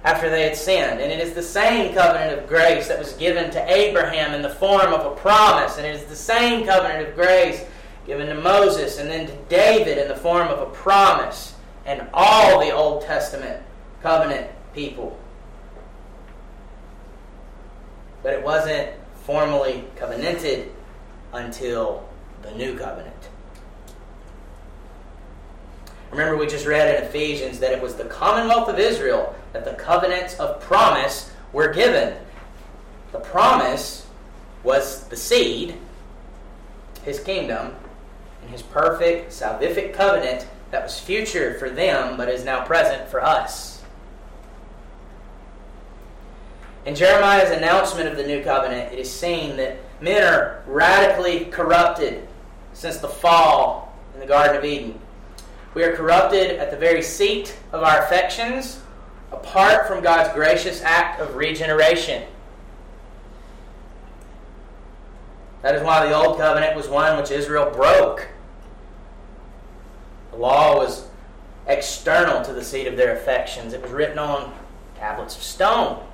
[0.04, 1.00] after they had sinned.
[1.00, 4.50] And it is the same covenant of grace that was given to Abraham in the
[4.50, 5.78] form of a promise.
[5.78, 7.64] And it is the same covenant of grace
[8.06, 11.54] given to Moses and then to David in the form of a promise
[11.86, 13.62] and all the Old Testament
[14.02, 15.18] covenant people.
[18.22, 18.90] But it wasn't
[19.24, 20.72] formally covenanted
[21.32, 22.08] until
[22.42, 23.14] the new covenant.
[26.10, 29.74] Remember, we just read in Ephesians that it was the commonwealth of Israel that the
[29.74, 32.16] covenants of promise were given.
[33.12, 34.06] The promise
[34.62, 35.76] was the seed,
[37.04, 37.74] his kingdom,
[38.40, 43.22] and his perfect salvific covenant that was future for them but is now present for
[43.22, 43.82] us.
[46.84, 52.26] In Jeremiah's announcement of the new covenant, it is seen that men are radically corrupted
[52.72, 54.98] since the fall in the Garden of Eden.
[55.74, 58.81] We are corrupted at the very seat of our affections,
[59.32, 62.24] apart from God's gracious act of regeneration.
[65.62, 68.28] That is why the Old Covenant was one which Israel broke.
[70.32, 71.08] The law was
[71.66, 74.52] external to the seat of their affections, it was written on
[74.96, 76.04] tablets of stone.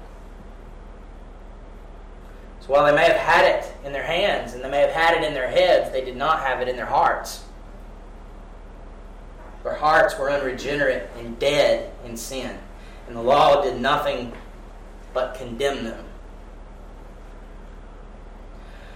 [2.60, 5.16] So while they may have had it in their hands and they may have had
[5.16, 7.44] it in their heads, they did not have it in their hearts.
[9.62, 12.58] Their hearts were unregenerate and dead in sin,
[13.08, 14.32] and the law did nothing
[15.12, 16.04] but condemn them.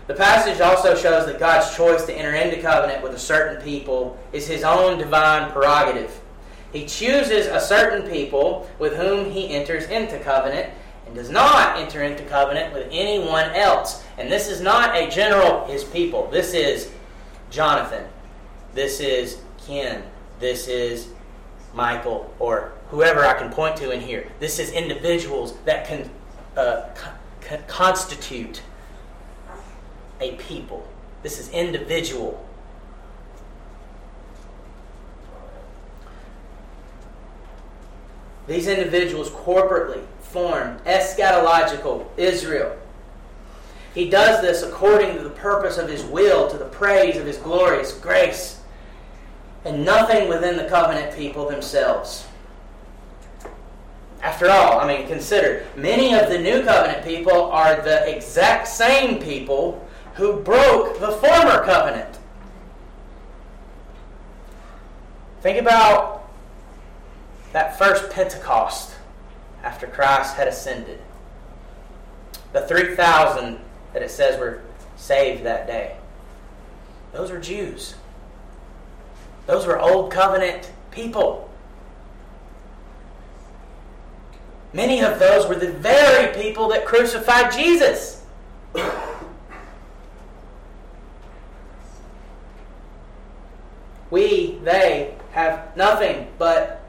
[0.06, 4.18] The passage also shows that God's choice to enter into covenant with a certain people
[4.32, 6.20] is his own divine prerogative.
[6.72, 10.70] He chooses a certain people with whom he enters into covenant
[11.06, 14.04] and does not enter into covenant with anyone else.
[14.18, 16.28] And this is not a general his people.
[16.30, 16.90] This is
[17.50, 18.04] Jonathan.
[18.74, 20.02] This is Ken.
[20.40, 21.08] This is
[21.74, 24.30] Michael or whoever I can point to in here.
[24.40, 26.10] This is individuals that can
[26.56, 26.88] uh,
[27.40, 28.62] co- constitute
[30.20, 30.86] a people.
[31.22, 32.46] This is individual.
[38.46, 42.76] These individuals corporately form eschatological Israel.
[43.94, 47.36] He does this according to the purpose of his will, to the praise of his
[47.36, 48.61] glorious grace,
[49.64, 52.26] and nothing within the covenant people themselves.
[54.22, 59.20] After all, I mean, consider, many of the new covenant people are the exact same
[59.20, 62.18] people who broke the former covenant.
[65.40, 66.28] Think about
[67.52, 68.94] that first Pentecost
[69.64, 71.00] after Christ had ascended.
[72.52, 73.58] The 3,000
[73.92, 74.62] that it says were
[74.96, 75.96] saved that day.
[77.12, 77.96] Those were Jews.
[79.46, 81.50] Those were Old Covenant people.
[84.72, 88.24] Many of those were the very people that crucified Jesus.
[94.10, 96.82] We, they, have nothing but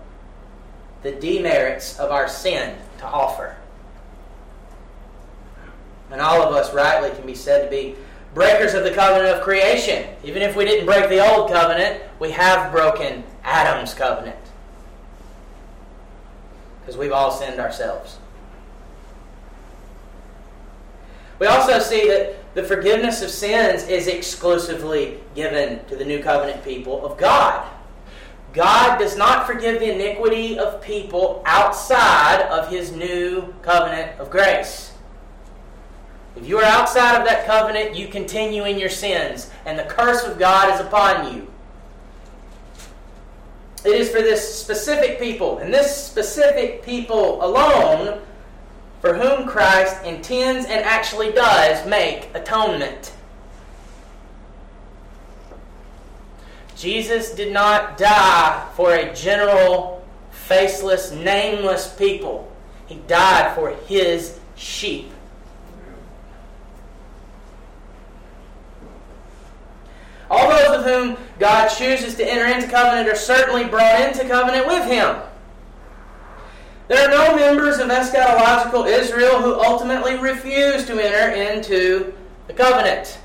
[1.01, 3.55] the demerits of our sin to offer.
[6.11, 7.95] And all of us rightly can be said to be
[8.33, 10.07] breakers of the covenant of creation.
[10.23, 14.37] Even if we didn't break the old covenant, we have broken Adam's covenant.
[16.81, 18.17] Because we've all sinned ourselves.
[21.39, 26.63] We also see that the forgiveness of sins is exclusively given to the new covenant
[26.63, 27.67] people of God.
[28.53, 34.92] God does not forgive the iniquity of people outside of his new covenant of grace.
[36.35, 40.23] If you are outside of that covenant, you continue in your sins, and the curse
[40.23, 41.47] of God is upon you.
[43.85, 48.21] It is for this specific people, and this specific people alone,
[49.01, 53.13] for whom Christ intends and actually does make atonement.
[56.75, 62.51] Jesus did not die for a general, faceless, nameless people.
[62.87, 65.11] He died for his sheep.
[70.29, 74.67] All those with whom God chooses to enter into covenant are certainly brought into covenant
[74.67, 75.17] with him.
[76.87, 82.13] There are no members of eschatological Israel who ultimately refuse to enter into
[82.47, 83.19] the covenant.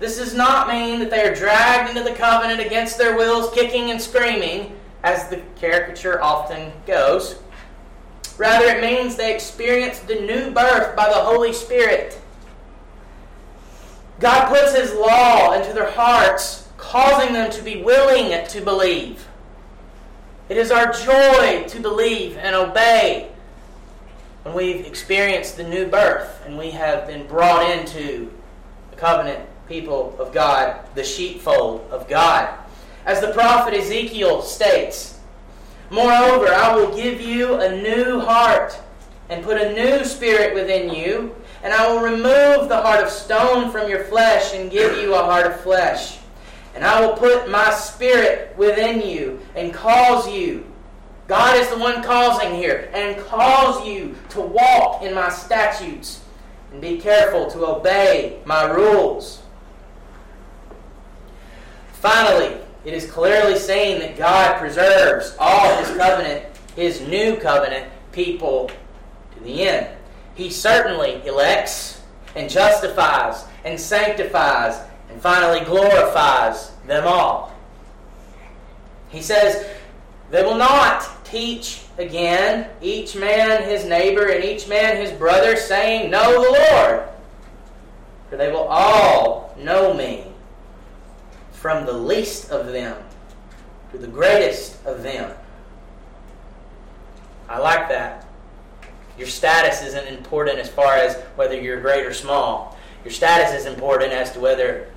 [0.00, 3.90] This does not mean that they are dragged into the covenant against their wills, kicking
[3.90, 7.38] and screaming, as the caricature often goes.
[8.36, 12.20] Rather, it means they experience the new birth by the Holy Spirit.
[14.22, 19.26] God puts His law into their hearts, causing them to be willing to believe.
[20.48, 23.30] It is our joy to believe and obey
[24.44, 28.30] when we've experienced the new birth and we have been brought into
[28.90, 32.48] the covenant people of God, the sheepfold of God.
[33.04, 35.18] As the prophet Ezekiel states
[35.92, 38.80] Moreover, I will give you a new heart
[39.28, 43.70] and put a new spirit within you, and I will remove the heart of stone
[43.70, 46.18] from your flesh and give you a heart of flesh.
[46.74, 50.66] And I will put my spirit within you and cause you.
[51.28, 56.22] God is the one causing here, and cause you to walk in my statutes
[56.72, 59.42] and be careful to obey my rules.
[61.92, 66.44] Finally, it is clearly saying that God preserves all his covenant,
[66.74, 68.70] his new covenant people
[69.36, 69.86] to the end.
[70.34, 72.00] He certainly elects
[72.34, 74.80] and justifies and sanctifies
[75.10, 77.52] and finally glorifies them all.
[79.08, 79.66] He says,
[80.30, 86.10] They will not teach again, each man his neighbor and each man his brother, saying,
[86.10, 87.08] Know the Lord.
[88.30, 90.26] For they will all know me,
[91.52, 92.96] from the least of them
[93.90, 95.30] to the greatest of them.
[97.48, 98.26] I like that.
[99.22, 102.76] Your status isn't important as far as whether you're great or small.
[103.04, 104.90] Your status is important as to whether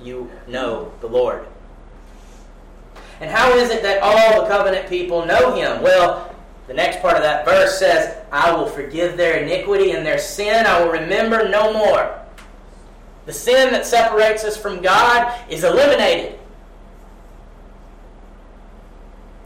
[0.00, 1.46] you know the Lord.
[3.20, 5.82] And how is it that all the covenant people know him?
[5.82, 6.34] Well,
[6.66, 10.64] the next part of that verse says, I will forgive their iniquity and their sin
[10.64, 12.18] I will remember no more.
[13.26, 16.38] The sin that separates us from God is eliminated.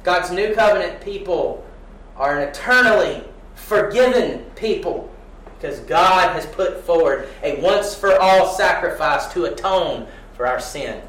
[0.05, 1.67] God's new covenant people
[2.15, 3.25] are an eternally
[3.67, 5.11] forgiven people
[5.57, 11.03] because God has put forward a once for all sacrifice to atone for our sin.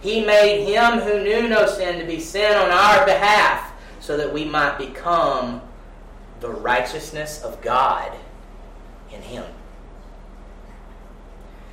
[0.00, 4.32] He made him who knew no sin to be sin on our behalf so that
[4.32, 5.62] we might become
[6.40, 8.12] the righteousness of God
[9.12, 9.44] in him.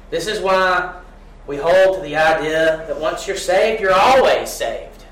[0.10, 1.02] This is why
[1.48, 5.06] we hold to the idea that once you're saved, you're always saved.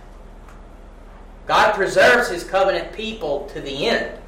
[1.48, 4.20] God preserves his covenant people to the end.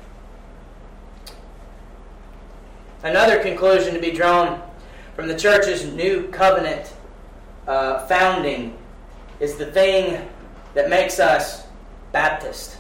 [3.02, 4.62] Another conclusion to be drawn
[5.16, 6.94] from the church's new covenant
[7.68, 8.78] uh, founding
[9.40, 10.28] is the thing
[10.74, 11.66] that makes us
[12.12, 12.78] Baptist.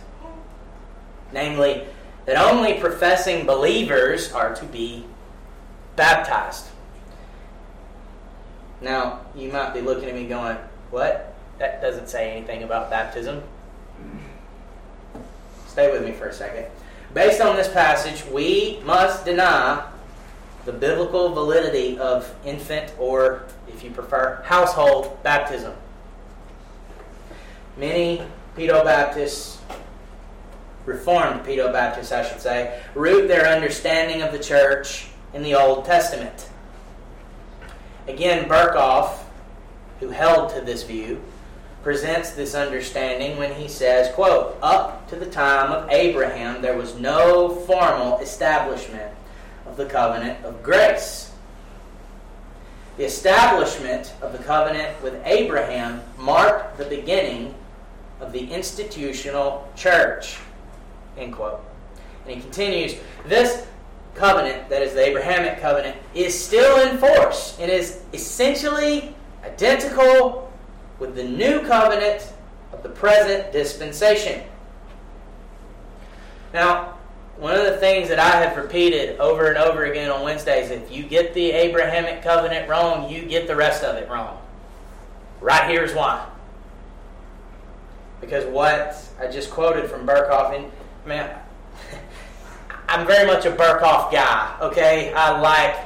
[1.31, 1.85] Namely,
[2.25, 5.05] that only professing believers are to be
[5.95, 6.67] baptized.
[8.81, 10.57] Now, you might be looking at me going,
[10.89, 11.35] What?
[11.59, 13.43] That doesn't say anything about baptism.
[15.67, 16.65] Stay with me for a second.
[17.13, 19.85] Based on this passage, we must deny
[20.69, 25.73] the biblical validity of infant or, if you prefer, household baptism.
[27.75, 28.21] Many
[28.55, 29.59] Pedo Baptists,
[30.85, 35.85] Reformed Pedo Baptists, I should say, root their understanding of the church in the Old
[35.85, 36.49] Testament.
[38.07, 39.17] Again, Berkhof,
[39.99, 41.19] who held to this view,
[41.81, 46.95] presents this understanding when he says, quote, Up to the time of Abraham, there was
[46.99, 49.15] no formal establishment
[49.69, 51.31] of the covenant of grace.
[52.97, 57.53] The establishment of the covenant with Abraham marked the beginning
[58.19, 60.37] of the institutional church.
[61.17, 61.63] End quote.
[62.25, 62.95] And he continues,
[63.25, 63.65] this
[64.15, 69.15] covenant, that is the Abrahamic covenant, is still in force and is essentially
[69.45, 70.51] identical
[70.99, 72.33] with the new covenant
[72.73, 74.43] of the present dispensation.
[76.53, 76.98] Now,
[77.39, 80.91] one of the things that I have repeated over and over again on Wednesdays if
[80.91, 84.37] you get the Abrahamic covenant wrong, you get the rest of it wrong.
[85.39, 86.27] Right here's why.
[88.19, 90.69] Because what I just quoted from Berkhof, and
[91.05, 91.39] man,
[92.89, 95.13] I'm very much a Berkhof guy, okay?
[95.13, 95.77] I like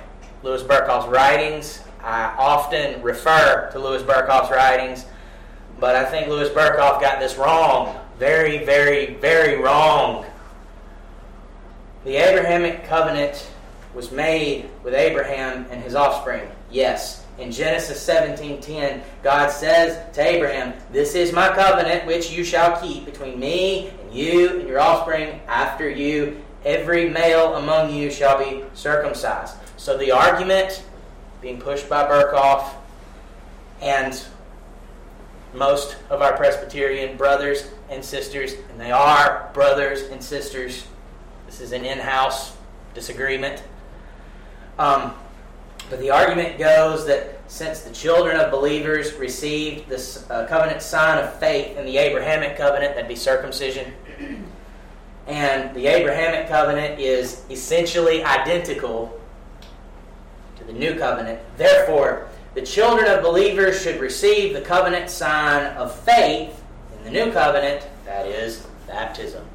[0.42, 1.84] Louis Berkhof's writings.
[2.02, 5.06] I often refer to Louis Berkhof's writings,
[5.80, 8.00] but I think Louis Berkhof got this wrong.
[8.18, 10.26] Very, very, very wrong.
[12.04, 13.48] The Abrahamic covenant
[13.94, 16.50] was made with Abraham and his offspring.
[16.70, 17.24] Yes.
[17.38, 23.06] In Genesis 17:10, God says to Abraham, "This is my covenant which you shall keep
[23.06, 26.42] between me and you and your offspring after you.
[26.66, 30.84] Every male among you shall be circumcised." So the argument
[31.42, 32.66] being pushed by Berkhof
[33.82, 34.22] and
[35.54, 40.84] most of our Presbyterian brothers and sisters, and they are brothers and sisters
[41.54, 42.58] this is an in house
[42.96, 43.62] disagreement.
[44.80, 45.14] Um,
[45.88, 51.24] but the argument goes that since the children of believers received this uh, covenant sign
[51.24, 53.94] of faith in the Abrahamic covenant, that'd be circumcision,
[55.28, 59.22] and the Abrahamic covenant is essentially identical
[60.56, 61.40] to the new covenant.
[61.58, 66.64] Therefore, the children of believers should receive the covenant sign of faith
[66.98, 69.46] in the new covenant, that is, baptism.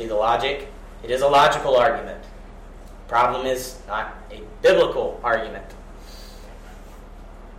[0.00, 0.66] See the logic?
[1.02, 2.24] It is a logical argument.
[3.06, 5.66] Problem is not a biblical argument.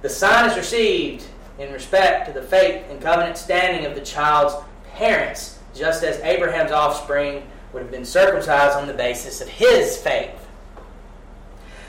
[0.01, 1.23] The sign is received
[1.59, 4.55] in respect to the faith and covenant standing of the child's
[4.95, 10.47] parents, just as Abraham's offspring would have been circumcised on the basis of his faith.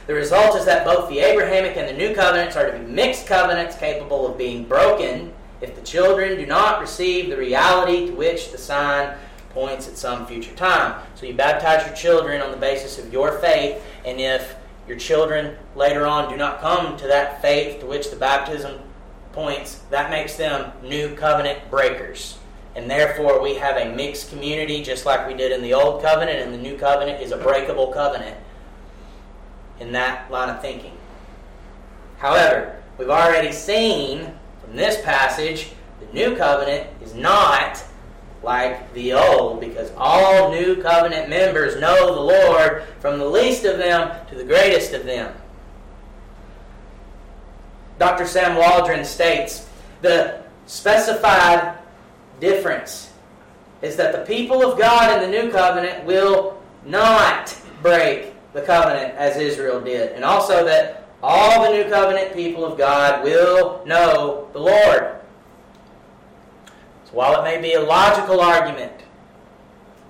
[0.06, 3.26] The result is that both the Abrahamic and the new covenants are to be mixed
[3.26, 5.32] covenants capable of being broken
[5.62, 9.16] if the children do not receive the reality to which the sign
[9.52, 11.02] points at some future time.
[11.14, 14.56] So you baptize your children on the basis of your faith, and if
[14.88, 18.80] your children later on do not come to that faith to which the baptism
[19.32, 22.38] points, that makes them new covenant breakers.
[22.74, 26.38] And therefore, we have a mixed community just like we did in the Old Covenant,
[26.38, 28.36] and the New Covenant is a breakable covenant
[29.78, 30.96] in that line of thinking.
[32.18, 34.32] However, we've already seen
[34.62, 37.82] from this passage the New Covenant is not
[38.42, 43.78] like the old, because all new covenant members know the Lord from the least of
[43.78, 45.34] them to the greatest of them.
[47.98, 48.26] Dr.
[48.26, 49.68] Sam Waldron states
[50.00, 51.78] the specified
[52.40, 53.12] difference
[53.82, 59.14] is that the people of God in the new covenant will not break the covenant
[59.16, 64.48] as Israel did, and also that all the new covenant people of God will know
[64.52, 65.16] the Lord.
[67.12, 68.92] While it may be a logical argument,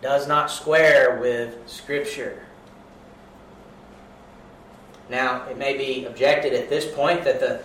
[0.00, 2.44] does not square with Scripture.
[5.08, 7.62] Now, it may be objected at this point that the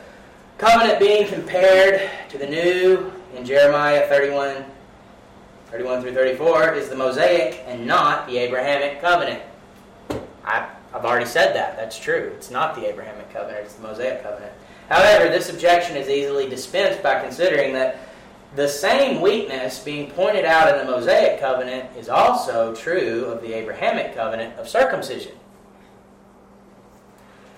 [0.58, 4.66] covenant being compared to the new in Jeremiah 31,
[5.72, 9.42] 31 through 34 is the Mosaic and not the Abrahamic covenant.
[10.44, 11.76] I, I've already said that.
[11.76, 12.32] That's true.
[12.36, 14.52] It's not the Abrahamic covenant, it's the Mosaic covenant.
[14.90, 18.00] However, this objection is easily dispensed by considering that
[18.56, 23.54] the same weakness being pointed out in the Mosaic covenant is also true of the
[23.54, 25.34] Abrahamic covenant of circumcision.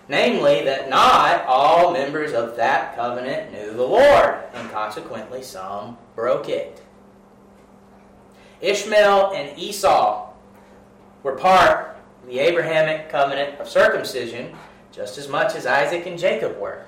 [0.08, 6.50] Namely, that not all members of that covenant knew the Lord, and consequently some broke
[6.50, 6.82] it.
[8.60, 10.34] Ishmael and Esau
[11.22, 14.56] were part of the Abrahamic covenant of circumcision
[14.92, 16.86] just as much as Isaac and Jacob were.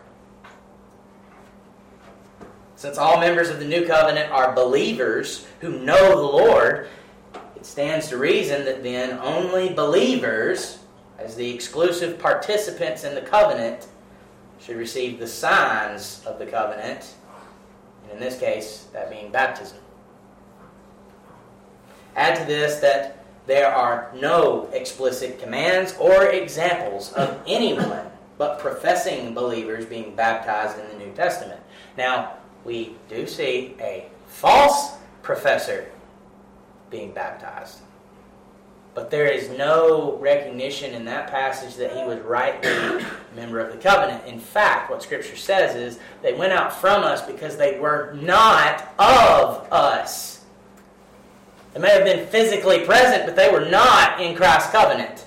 [2.82, 6.88] Since all members of the new covenant are believers who know the Lord,
[7.56, 10.80] it stands to reason that then only believers,
[11.20, 13.86] as the exclusive participants in the covenant,
[14.60, 17.14] should receive the signs of the covenant,
[18.02, 19.78] and in this case, that being baptism.
[22.16, 28.08] Add to this that there are no explicit commands or examples of anyone
[28.40, 31.62] but professing believers being baptized in the New Testament.
[31.96, 34.94] Now, we do see a false
[35.24, 35.90] professor
[36.90, 37.80] being baptized.
[38.94, 43.06] But there is no recognition in that passage that he was rightly a
[43.36, 44.26] member of the covenant.
[44.26, 48.94] In fact, what Scripture says is they went out from us because they were not
[49.00, 50.44] of us.
[51.74, 55.26] They may have been physically present, but they were not in Christ's covenant.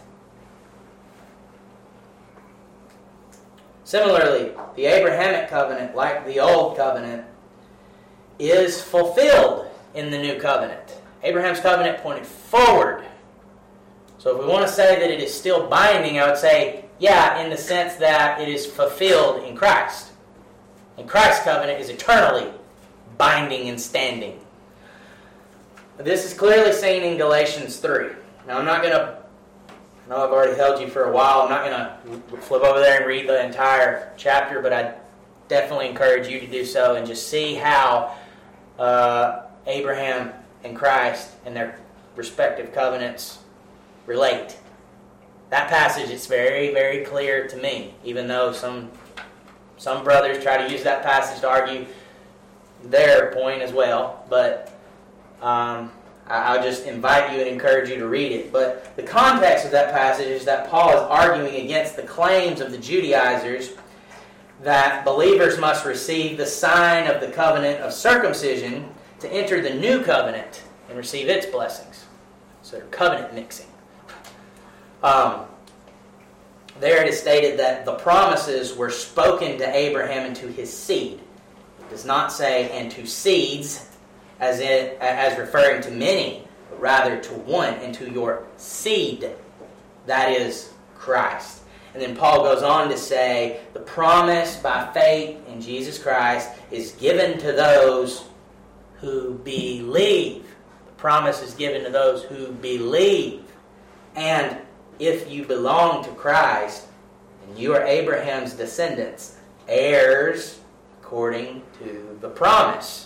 [3.85, 7.25] Similarly, the Abrahamic covenant, like the old covenant,
[8.39, 11.01] is fulfilled in the new covenant.
[11.23, 13.05] Abraham's covenant pointed forward.
[14.19, 17.43] So if we want to say that it is still binding, I would say, yeah,
[17.43, 20.13] in the sense that it is fulfilled in Christ.
[20.97, 22.51] And Christ's covenant is eternally
[23.19, 24.41] binding and standing.
[25.99, 28.09] This is clearly seen in Galatians 3.
[28.47, 29.24] Now, I'm not going to
[30.05, 31.43] I know I've already held you for a while.
[31.43, 34.95] I'm not going to flip over there and read the entire chapter, but I
[35.49, 38.15] definitely encourage you to do so and just see how
[38.79, 40.33] uh, Abraham
[40.63, 41.81] and Christ and their
[42.17, 43.39] respective covenants
[44.07, 44.59] relate.
[45.51, 48.91] That passage is very, very clear to me, even though some
[49.77, 51.87] some brothers try to use that passage to argue
[52.85, 54.25] their point as well.
[54.31, 54.73] But
[55.43, 55.91] um,
[56.27, 58.53] I'll just invite you and encourage you to read it.
[58.53, 62.71] But the context of that passage is that Paul is arguing against the claims of
[62.71, 63.73] the Judaizers
[64.63, 68.89] that believers must receive the sign of the covenant of circumcision
[69.21, 72.07] to enter the new covenant and receive its blessings.
[72.63, 73.67] So they're covenant mixing.
[75.03, 75.45] Um,
[76.81, 81.21] there it is stated that the promises were spoken to Abraham and to his seed.
[81.81, 83.91] It does not say, and to seeds
[84.41, 89.31] as, in, as referring to many, but rather to one, and to your seed,
[90.07, 91.63] that is Christ.
[91.93, 96.93] And then Paul goes on to say, the promise by faith in Jesus Christ is
[96.93, 98.25] given to those
[98.97, 100.45] who believe.
[100.87, 103.43] The promise is given to those who believe.
[104.17, 104.59] And
[104.99, 106.87] if you belong to Christ,
[107.47, 109.37] and you are Abraham's descendants,
[109.69, 110.61] heirs
[111.01, 113.04] according to the promise.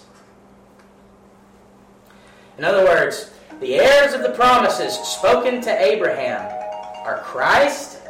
[2.59, 3.31] In other words,
[3.61, 6.43] the heirs of the promises spoken to Abraham
[7.07, 8.01] are Christ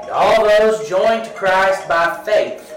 [0.00, 2.74] and all those joined to Christ by faith,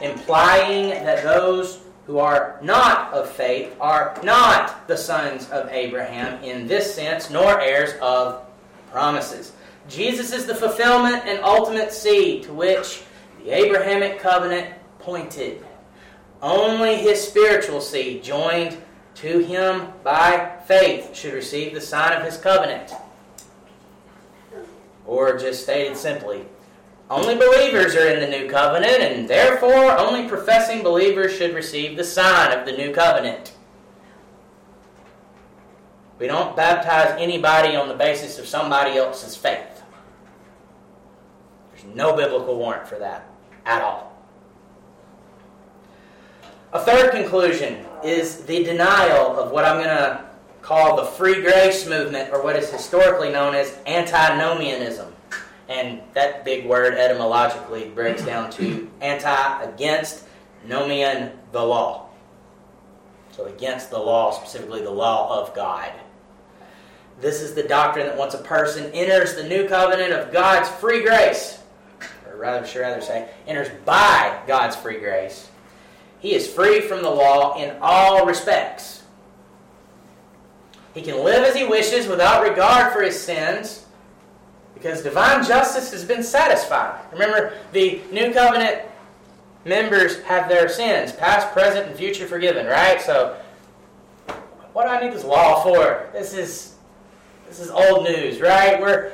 [0.00, 6.66] implying that those who are not of faith are not the sons of Abraham in
[6.66, 8.46] this sense, nor heirs of
[8.90, 9.52] promises.
[9.88, 13.02] Jesus is the fulfillment and ultimate seed to which
[13.44, 15.62] the Abrahamic covenant pointed.
[16.40, 18.78] Only his spiritual seed, joined
[19.16, 22.92] to him by faith, should receive the sign of his covenant.
[25.06, 26.44] Or just stated simply,
[27.10, 32.04] only believers are in the new covenant, and therefore only professing believers should receive the
[32.04, 33.52] sign of the new covenant.
[36.18, 39.82] We don't baptize anybody on the basis of somebody else's faith.
[41.72, 43.28] There's no biblical warrant for that
[43.66, 44.16] at all.
[46.72, 50.24] A third conclusion is the denial of what I'm going to
[50.62, 55.12] call the free grace movement, or what is historically known as antinomianism.
[55.68, 60.24] And that big word etymologically breaks down to anti, against,
[60.66, 62.08] nomian, the law.
[63.32, 65.90] So against the law, specifically the law of God.
[67.20, 71.02] This is the doctrine that once a person enters the new covenant of God's free
[71.02, 71.60] grace,
[72.28, 75.48] or rather, should rather say, enters by God's free grace,
[76.22, 79.02] he is free from the law in all respects.
[80.94, 83.86] He can live as he wishes without regard for his sins
[84.72, 87.00] because divine justice has been satisfied.
[87.12, 88.82] Remember, the new covenant
[89.64, 93.02] members have their sins, past, present, and future, forgiven, right?
[93.02, 93.36] So,
[94.72, 96.08] what do I need this law for?
[96.12, 96.76] This is
[97.48, 98.80] this is old news, right?
[98.80, 99.12] We're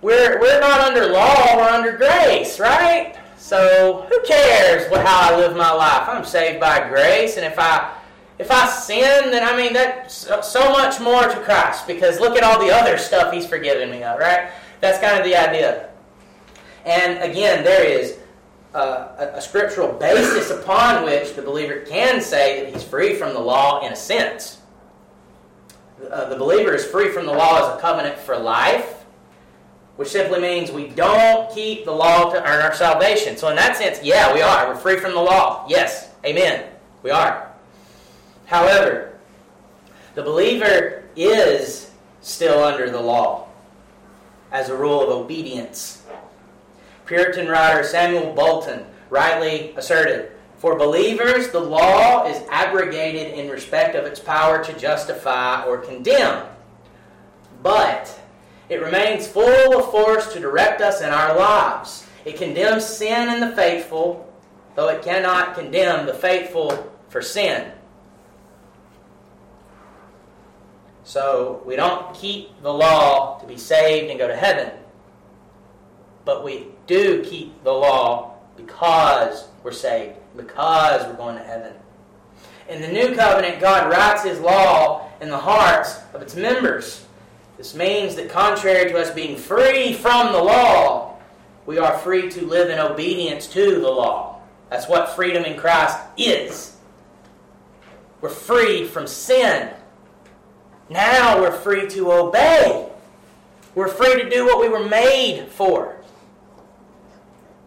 [0.00, 3.19] we're we're not under law, we're under grace, right?
[3.40, 6.08] So who cares what how I live my life?
[6.08, 7.96] I'm saved by grace, and if I
[8.38, 12.44] if I sin, then I mean that's so much more to Christ because look at
[12.44, 14.50] all the other stuff He's forgiven me of, right?
[14.80, 15.88] That's kind of the idea.
[16.84, 18.18] And again, there is
[18.74, 23.40] a, a scriptural basis upon which the believer can say that he's free from the
[23.40, 24.60] law in a sense
[26.08, 28.99] uh, the believer is free from the law as a covenant for life,
[30.00, 33.36] which simply means we don't keep the law to earn our salvation.
[33.36, 34.66] So, in that sense, yeah, we are.
[34.66, 35.66] We're free from the law.
[35.68, 36.70] Yes, amen.
[37.02, 37.52] We are.
[38.46, 39.18] However,
[40.14, 41.90] the believer is
[42.22, 43.48] still under the law
[44.50, 46.02] as a rule of obedience.
[47.04, 54.06] Puritan writer Samuel Bolton rightly asserted for believers, the law is abrogated in respect of
[54.06, 56.46] its power to justify or condemn.
[57.62, 58.18] But
[58.70, 62.06] it remains full of force to direct us in our lives.
[62.24, 64.32] It condemns sin in the faithful,
[64.76, 67.72] though it cannot condemn the faithful for sin.
[71.02, 74.70] So we don't keep the law to be saved and go to heaven,
[76.24, 81.72] but we do keep the law because we're saved because we're going to heaven.
[82.68, 87.04] In the new covenant, God writes His law in the hearts of its members.
[87.60, 91.18] This means that, contrary to us being free from the law,
[91.66, 94.40] we are free to live in obedience to the law.
[94.70, 96.78] That's what freedom in Christ is.
[98.22, 99.74] We're free from sin.
[100.88, 102.88] Now we're free to obey.
[103.74, 105.96] We're free to do what we were made for.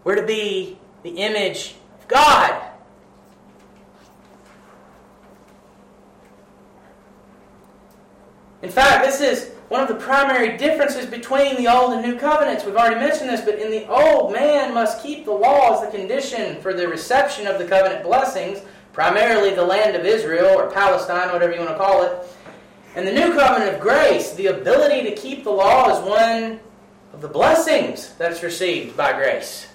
[0.04, 2.64] We're to be the image of God.
[8.64, 12.64] In fact, this is one of the primary differences between the Old and New Covenants.
[12.64, 15.98] We've already mentioned this, but in the Old, man must keep the law as the
[15.98, 18.62] condition for the reception of the covenant blessings,
[18.92, 22.14] primarily the land of Israel or Palestine, whatever you want to call it.
[22.96, 26.60] And the New Covenant of grace, the ability to keep the law is one
[27.12, 29.70] of the blessings that's received by grace.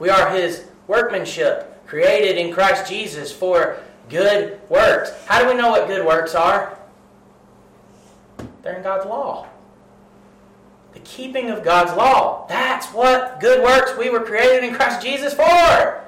[0.00, 3.78] We are His workmanship, created in Christ Jesus for
[4.08, 5.12] good works.
[5.26, 6.76] How do we know what good works are?
[8.64, 9.46] They're in God's law.
[10.94, 12.46] The keeping of God's law.
[12.48, 16.00] That's what good works we were created in Christ Jesus for.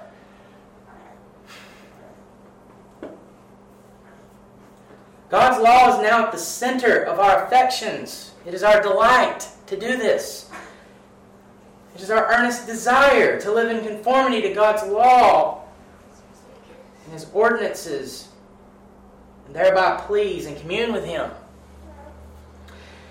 [5.28, 8.32] God's law is now at the center of our affections.
[8.46, 10.48] It is our delight to do this.
[11.94, 15.64] It is our earnest desire to live in conformity to God's law
[17.04, 18.28] and His ordinances.
[19.46, 21.30] and thereby please and commune with Him.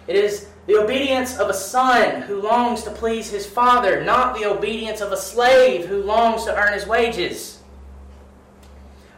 [0.07, 4.45] It is the obedience of a son who longs to please his father, not the
[4.45, 7.59] obedience of a slave who longs to earn his wages.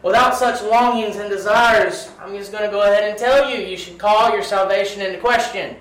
[0.02, 3.76] Without such longings and desires, I'm just going to go ahead and tell you, you
[3.76, 5.76] should call your salvation into question.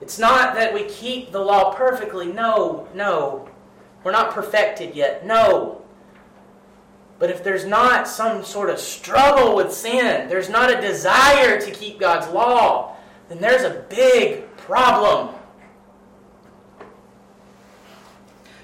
[0.00, 2.26] It's not that we keep the law perfectly.
[2.26, 3.48] No, no.
[4.02, 5.26] We're not perfected yet.
[5.26, 5.81] No.
[7.22, 11.70] But if there's not some sort of struggle with sin, there's not a desire to
[11.70, 12.96] keep God's law,
[13.28, 15.32] then there's a big problem.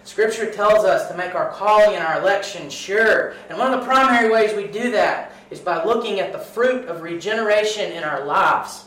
[0.02, 3.34] Scripture tells us to make our calling and our election sure.
[3.48, 6.88] And one of the primary ways we do that is by looking at the fruit
[6.88, 8.86] of regeneration in our lives.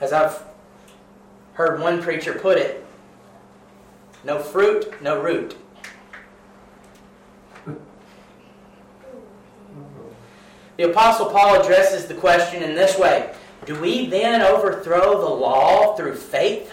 [0.00, 0.42] As I've
[1.52, 2.84] heard one preacher put it,
[4.24, 5.56] no fruit, no root.
[10.80, 13.34] The Apostle Paul addresses the question in this way
[13.66, 16.72] Do we then overthrow the law through faith?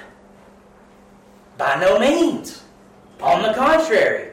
[1.57, 2.63] By no means.
[3.21, 4.29] On the contrary,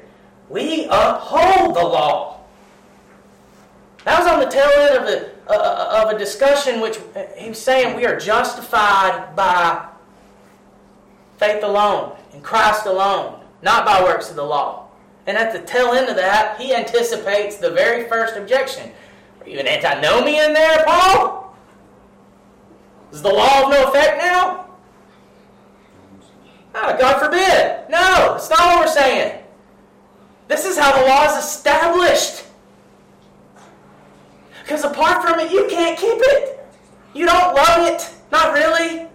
[0.49, 2.43] we uphold the law.
[4.05, 6.99] That was on the tail end of a, uh, of a discussion which
[7.37, 9.89] he was saying we are justified by
[11.39, 14.87] faith alone, in Christ alone, not by works of the law.
[15.27, 18.93] And at the tail end of that, he anticipates the very first objection.
[19.45, 21.55] Are you an antinomian there, Paul?
[23.13, 24.67] Is the law of no effect now?
[26.75, 27.85] Oh, God forbid.
[27.91, 29.43] No, it's not what we're saying.
[30.49, 32.45] This is how the law is established.
[34.63, 36.67] Because apart from it, you can't keep it.
[37.13, 38.11] You don't love it.
[38.33, 39.07] Not really.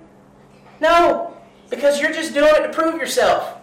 [0.80, 1.36] No,
[1.70, 3.58] because you're just doing it to prove yourself.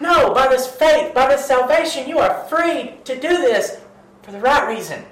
[0.00, 3.80] No, by this faith, by this salvation, you are free to do this
[4.22, 5.04] for the right reason.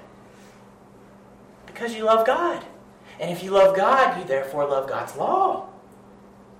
[1.65, 2.63] Because you love God.
[3.19, 5.67] And if you love God, you therefore love God's law.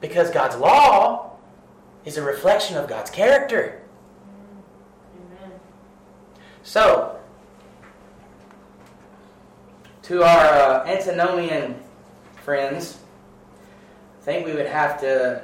[0.01, 1.37] Because God's law
[2.05, 3.81] is a reflection of God's character.
[5.15, 5.51] Amen.
[6.63, 7.19] So,
[10.03, 11.75] to our uh, antinomian
[12.43, 12.97] friends,
[14.21, 15.43] I think we would have to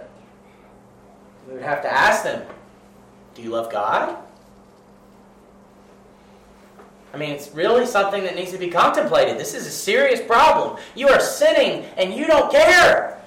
[1.47, 2.47] we would have to ask them,
[3.36, 4.18] do you love God?
[7.16, 9.38] I mean, it's really something that needs to be contemplated.
[9.39, 10.78] This is a serious problem.
[10.95, 13.24] You are sinning and you don't care.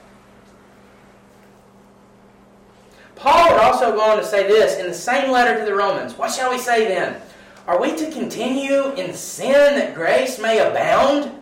[3.16, 6.18] Paul would also go on to say this in the same letter to the Romans.
[6.18, 7.16] What shall we say then?
[7.66, 11.32] Are we to continue in sin that grace may abound?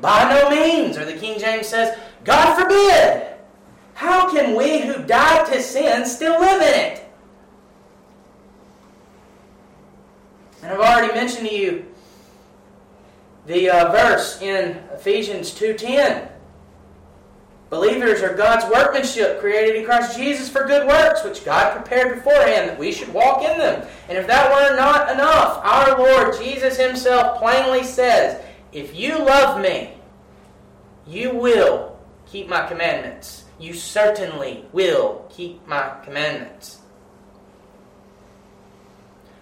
[0.00, 0.98] By no means.
[0.98, 3.36] Or the King James says, God forbid.
[3.94, 6.99] How can we who died to sin still live in it?
[10.70, 11.84] And I've already mentioned to you
[13.46, 16.30] the uh, verse in Ephesians 2.10
[17.70, 22.68] Believers are God's workmanship created in Christ Jesus for good works, which God prepared beforehand
[22.68, 23.84] that we should walk in them.
[24.08, 28.40] And if that were not enough, our Lord Jesus Himself plainly says,
[28.72, 29.94] If you love me,
[31.04, 33.44] you will keep my commandments.
[33.58, 36.79] You certainly will keep my commandments.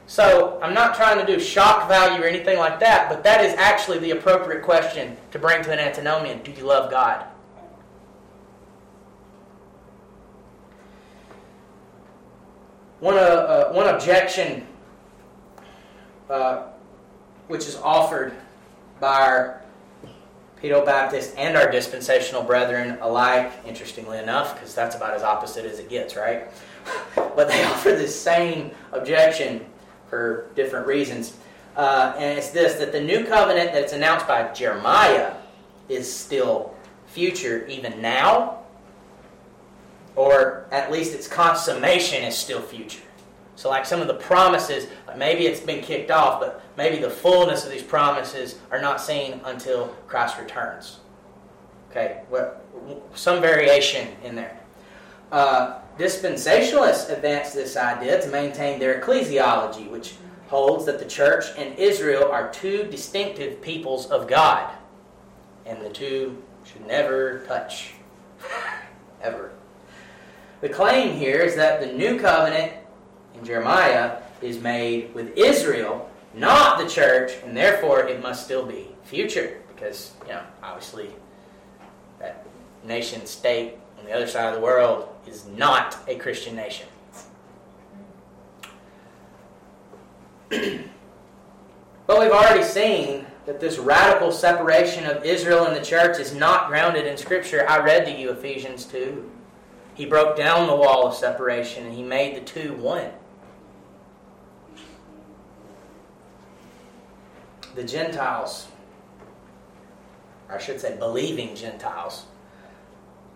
[0.08, 3.52] So, I'm not trying to do shock value or anything like that, but that is
[3.58, 6.42] actually the appropriate question to bring to an antinomian.
[6.42, 7.26] Do you love God?
[13.00, 14.66] One, uh, uh, one objection
[16.30, 16.62] uh,
[17.48, 18.32] which is offered
[19.00, 19.62] by our
[20.62, 25.78] Pedo Baptist and our dispensational brethren alike, interestingly enough, because that's about as opposite as
[25.78, 26.48] it gets, right?
[27.14, 29.66] but they offer this same objection
[30.10, 31.36] for different reasons.
[31.76, 35.34] Uh, and it's this that the new covenant that's announced by Jeremiah
[35.88, 36.74] is still
[37.06, 38.58] future even now
[40.18, 43.04] or at least its consummation is still future.
[43.54, 47.64] So, like some of the promises, maybe it's been kicked off, but maybe the fullness
[47.64, 50.98] of these promises are not seen until Christ returns.
[51.90, 52.60] Okay, well,
[53.14, 54.58] some variation in there.
[55.30, 60.14] Uh, dispensationalists advance this idea to maintain their ecclesiology, which
[60.46, 64.72] holds that the church and Israel are two distinctive peoples of God,
[65.66, 67.94] and the two should never touch,
[69.22, 69.52] ever.
[70.60, 72.72] The claim here is that the new covenant
[73.34, 78.88] in Jeremiah is made with Israel, not the church, and therefore it must still be
[79.04, 81.10] future because, you know, obviously
[82.18, 82.46] that
[82.84, 86.86] nation state on the other side of the world is not a Christian nation.
[90.50, 96.68] but we've already seen that this radical separation of Israel and the church is not
[96.68, 97.66] grounded in Scripture.
[97.68, 99.30] I read to you Ephesians 2.
[99.94, 103.10] He broke down the wall of separation and he made the two one.
[107.74, 108.68] The Gentiles,
[110.48, 112.26] or I should say believing Gentiles,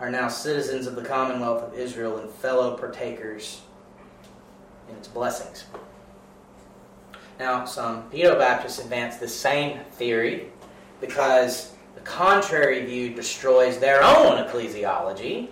[0.03, 3.61] are now citizens of the Commonwealth of Israel and fellow partakers
[4.91, 5.65] in its blessings.
[7.39, 10.51] Now, some Pedo Baptists advance the same theory
[11.01, 15.47] because the contrary view destroys their own ecclesiology,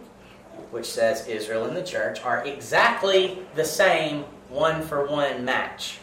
[0.72, 5.98] which says Israel and the church are exactly the same one for one match.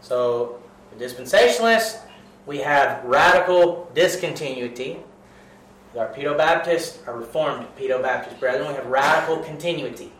[0.00, 0.60] So,
[0.90, 2.00] the dispensationalists,
[2.46, 4.98] we have radical discontinuity.
[5.96, 10.12] Our Pedo Baptist, our Reformed Pedo Baptist brethren, we have radical continuity.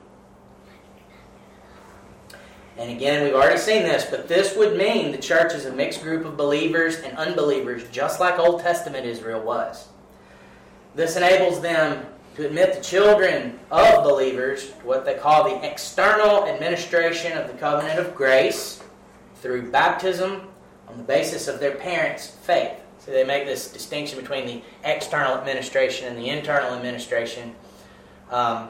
[2.77, 6.03] And again, we've already seen this, but this would mean the church is a mixed
[6.03, 9.89] group of believers and unbelievers, just like Old Testament Israel was.
[10.95, 16.47] This enables them to admit the children of believers to what they call the external
[16.49, 18.83] administration of the covenant of grace
[19.37, 20.49] through baptism
[20.89, 22.73] on the basis of their parents' faith.
[23.01, 27.55] So they make this distinction between the external administration and the internal administration.
[28.31, 28.69] Um,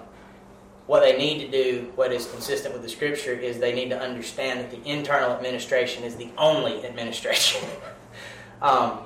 [0.87, 4.01] what they need to do, what is consistent with the scripture, is they need to
[4.01, 7.69] understand that the internal administration is the only administration.
[8.63, 9.01] um,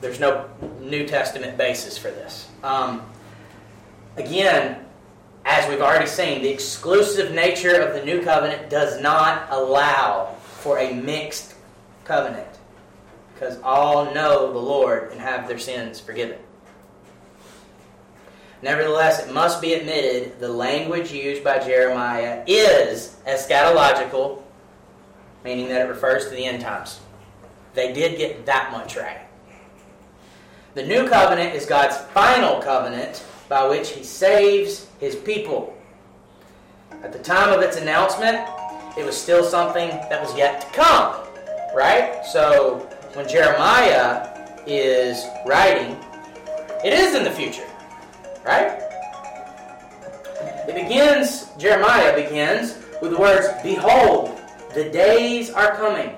[0.00, 0.48] there's no
[0.80, 2.48] New Testament basis for this.
[2.62, 3.02] Um,
[4.16, 4.84] again,
[5.44, 10.78] as we've already seen, the exclusive nature of the new covenant does not allow for
[10.78, 11.54] a mixed
[12.04, 12.46] covenant
[13.42, 16.38] because all know the Lord and have their sins forgiven.
[18.62, 24.40] Nevertheless, it must be admitted the language used by Jeremiah is eschatological,
[25.44, 27.00] meaning that it refers to the end times.
[27.74, 29.22] They did get that much right.
[30.74, 35.76] The new covenant is God's final covenant by which he saves his people.
[37.02, 38.46] At the time of its announcement,
[38.96, 41.26] it was still something that was yet to come,
[41.74, 42.24] right?
[42.24, 44.28] So when Jeremiah
[44.66, 45.96] is writing,
[46.84, 47.66] it is in the future.
[48.44, 48.80] Right?
[50.66, 54.40] It begins, Jeremiah begins with the words, Behold,
[54.74, 56.16] the days are coming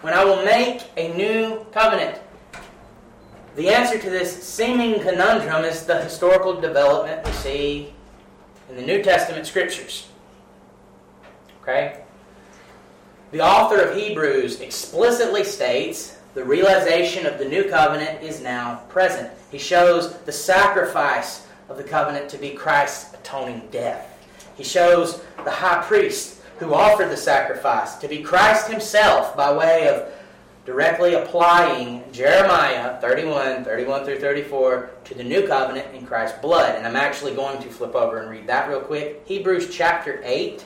[0.00, 2.18] when I will make a new covenant.
[3.54, 7.94] The answer to this seeming conundrum is the historical development we see
[8.68, 10.08] in the New Testament scriptures.
[11.62, 12.02] Okay?
[13.32, 19.30] The author of Hebrews explicitly states the realization of the new covenant is now present.
[19.50, 24.06] He shows the sacrifice of the covenant to be Christ's atoning death.
[24.54, 29.88] He shows the high priest who offered the sacrifice to be Christ himself by way
[29.88, 30.12] of
[30.66, 36.76] directly applying Jeremiah 31, 31 through 34 to the new covenant in Christ's blood.
[36.76, 39.22] And I'm actually going to flip over and read that real quick.
[39.24, 40.64] Hebrews chapter 8.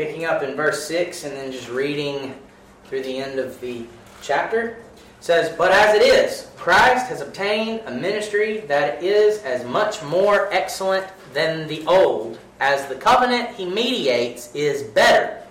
[0.00, 2.34] Picking up in verse 6 and then just reading
[2.86, 3.84] through the end of the
[4.22, 4.78] chapter.
[5.20, 10.50] says, But as it is, Christ has obtained a ministry that is as much more
[10.54, 15.42] excellent than the old, as the covenant he mediates is better,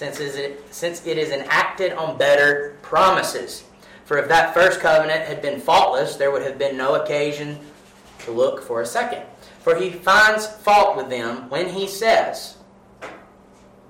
[0.00, 3.62] it, since it is enacted on better promises.
[4.06, 7.60] For if that first covenant had been faultless, there would have been no occasion
[8.24, 9.22] to look for a second.
[9.60, 12.53] For he finds fault with them when he says,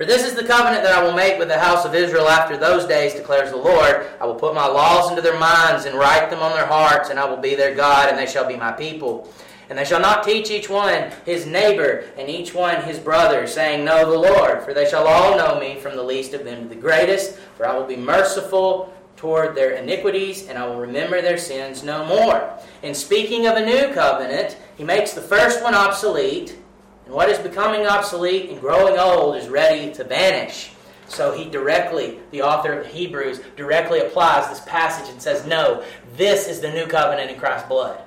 [0.00, 2.56] For this is the covenant that I will make with the house of Israel after
[2.56, 4.06] those days, declares the Lord.
[4.18, 7.20] I will put my laws into their minds and write them on their hearts, and
[7.20, 9.30] I will be their God, and they shall be my people.
[9.68, 13.84] And they shall not teach each one his neighbor and each one his brother, saying,
[13.84, 16.68] Know the Lord, for they shall all know me, from the least of them to
[16.70, 17.36] the greatest.
[17.58, 22.06] For I will be merciful toward their iniquities, and I will remember their sins no
[22.06, 22.58] more.
[22.82, 26.56] In speaking of a new covenant, he makes the first one obsolete
[27.10, 30.70] and what is becoming obsolete and growing old is ready to vanish.
[31.08, 35.82] So he directly, the author of Hebrews, directly applies this passage and says, No,
[36.14, 38.00] this is the new covenant in Christ's blood.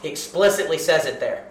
[0.00, 1.48] He explicitly says it there.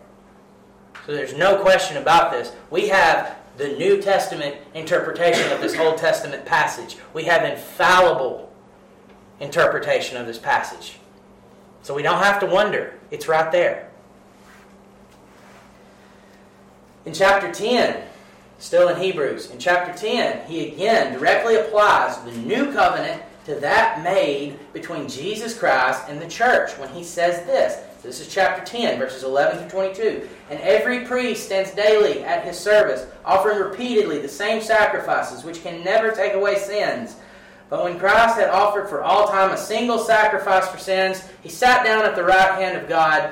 [1.05, 2.51] So there's no question about this.
[2.71, 6.97] We have the New Testament interpretation of this Old Testament passage.
[7.13, 8.51] We have infallible
[9.39, 10.97] interpretation of this passage.
[11.83, 13.86] So we don't have to wonder, it's right there.
[17.07, 18.03] In chapter 10,
[18.59, 24.03] still in Hebrews, in chapter 10, he again directly applies the new covenant to that
[24.03, 27.81] made between Jesus Christ and the church when he says this.
[28.03, 30.29] This is chapter 10, verses 11 through 22.
[30.49, 35.85] And every priest stands daily at his service, offering repeatedly the same sacrifices, which can
[35.85, 37.15] never take away sins.
[37.69, 41.85] But when Christ had offered for all time a single sacrifice for sins, he sat
[41.85, 43.31] down at the right hand of God,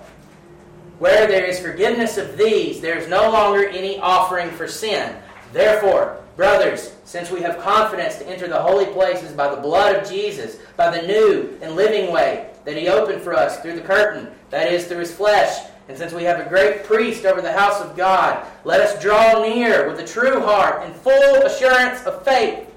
[1.01, 5.15] Where there is forgiveness of these, there is no longer any offering for sin.
[5.51, 10.07] Therefore, brothers, since we have confidence to enter the holy places by the blood of
[10.07, 14.27] Jesus, by the new and living way that he opened for us through the curtain,
[14.51, 17.81] that is, through his flesh, and since we have a great priest over the house
[17.81, 22.71] of God, let us draw near with a true heart and full assurance of faith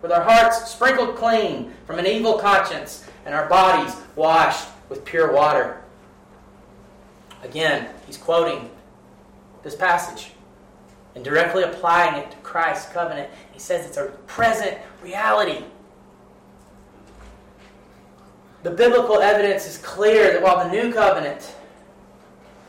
[0.00, 5.32] with our hearts sprinkled clean from an evil conscience and our bodies washed with pure
[5.32, 5.80] water.
[7.44, 8.70] Again, he's quoting
[9.62, 10.32] this passage
[11.14, 13.30] and directly applying it to Christ's covenant.
[13.52, 15.64] He says it's a present reality.
[18.62, 21.54] The biblical evidence is clear that while the new covenant,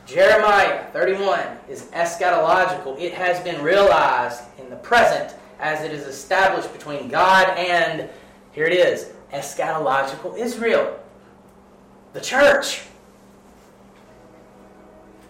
[0.06, 6.72] Jeremiah 31, is eschatological, it has been realized in the present as it is established
[6.74, 8.10] between God and,
[8.52, 11.00] here it is, eschatological Israel,
[12.14, 12.84] the church.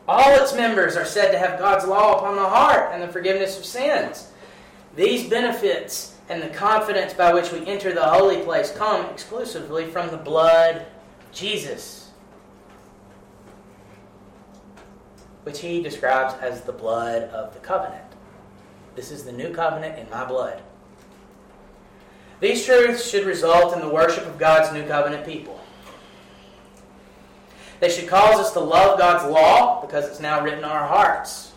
[0.08, 3.58] All its members are said to have God's law upon the heart and the forgiveness
[3.58, 4.32] of sins.
[4.96, 10.10] These benefits and the confidence by which we enter the holy place come exclusively from
[10.10, 10.86] the blood
[11.32, 12.12] Jesus,
[15.44, 18.04] which he describes as the blood of the covenant.
[18.96, 20.62] This is the new covenant in my blood.
[22.40, 25.55] These truths should result in the worship of God's new covenant people.
[27.86, 31.54] They should cause us to love God's law because it's now written in our hearts.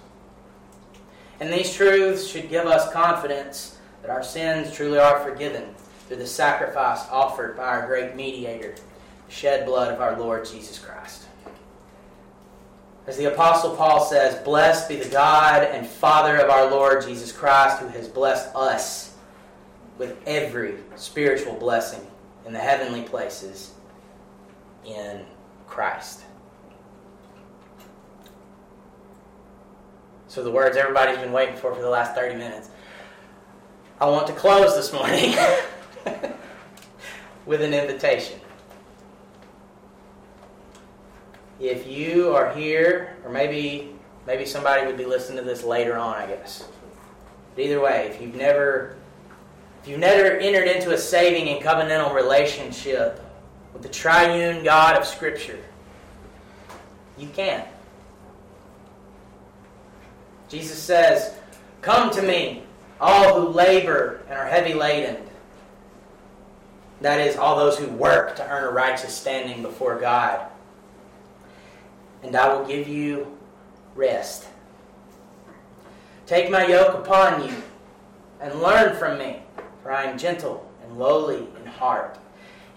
[1.40, 5.74] And these truths should give us confidence that our sins truly are forgiven
[6.06, 8.74] through the sacrifice offered by our great mediator,
[9.26, 11.24] the shed blood of our Lord Jesus Christ.
[13.06, 17.32] As the Apostle Paul says, Blessed be the God and Father of our Lord Jesus
[17.32, 19.16] Christ, who has blessed us
[19.96, 22.06] with every spiritual blessing
[22.44, 23.72] in the heavenly places
[24.84, 25.24] in
[25.68, 26.24] Christ.
[30.26, 32.70] So, the words everybody's been waiting for for the last 30 minutes.
[34.00, 35.34] I want to close this morning
[37.46, 38.38] with an invitation.
[41.60, 43.94] if you are here, or maybe
[44.26, 46.68] maybe somebody would be listening to this later on, I guess.
[47.54, 48.96] But either way, if you've never
[49.82, 53.24] if you've never entered into a saving and covenantal relationship
[53.78, 55.58] with the triune God of Scripture,
[57.16, 57.64] you can.
[60.48, 61.34] Jesus says,
[61.80, 62.64] Come to me,
[63.00, 65.16] all who labor and are heavy laden.
[67.02, 70.48] That is, all those who work to earn a righteous standing before God
[72.22, 73.38] and I will give you
[73.94, 74.46] rest.
[76.26, 77.54] Take my yoke upon you
[78.40, 79.42] and learn from me,
[79.82, 82.18] for I am gentle and lowly in heart,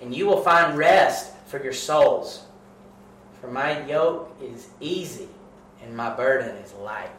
[0.02, 2.46] and you will find rest for your souls.
[3.40, 5.30] For my yoke is easy
[5.82, 7.10] and my burden is light.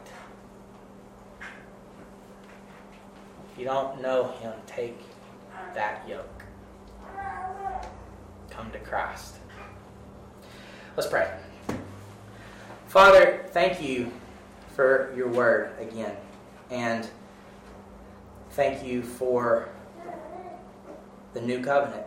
[3.51, 4.99] If you don't know him, take
[5.73, 6.43] that yoke.
[8.49, 9.35] Come to Christ.
[10.95, 11.31] Let's pray.
[12.87, 14.11] Father, thank you
[14.75, 16.15] for your word again.
[16.69, 17.07] And
[18.51, 19.69] thank you for
[21.33, 22.05] the new covenant.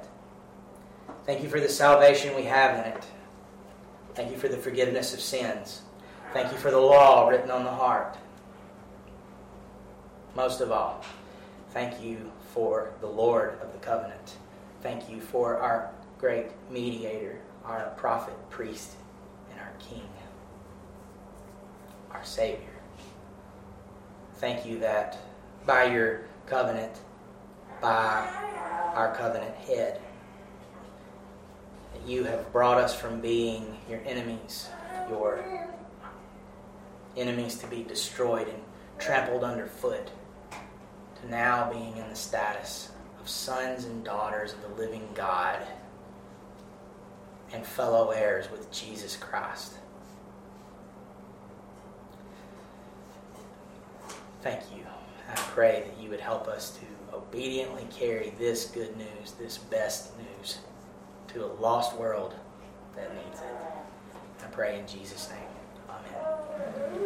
[1.27, 3.05] Thank you for the salvation we have in it.
[4.15, 5.83] Thank you for the forgiveness of sins.
[6.33, 8.17] Thank you for the law written on the heart.
[10.35, 11.05] Most of all,
[11.71, 14.37] thank you for the Lord of the covenant.
[14.83, 18.93] Thank you for our great mediator, our prophet, priest,
[19.51, 20.03] and our king
[22.17, 22.67] our Savior.
[24.37, 25.19] Thank you that
[25.67, 26.93] by your covenant,
[27.81, 28.27] by
[28.95, 30.01] our covenant head,
[32.07, 34.69] you have brought us from being your enemies,
[35.09, 35.45] your
[37.17, 38.63] enemies to be destroyed and
[38.99, 40.11] trampled underfoot,
[41.21, 45.59] to now being in the status of sons and daughters of the living God
[47.53, 49.75] and fellow heirs with Jesus Christ.
[54.43, 54.85] Thank you.
[55.29, 60.13] I pray that you would help us to obediently carry this good news, this best
[60.19, 60.59] news,
[61.37, 62.35] to a lost world
[62.97, 63.47] that needs it.
[64.43, 65.39] I pray in Jesus' name.
[65.91, 67.06] Amen.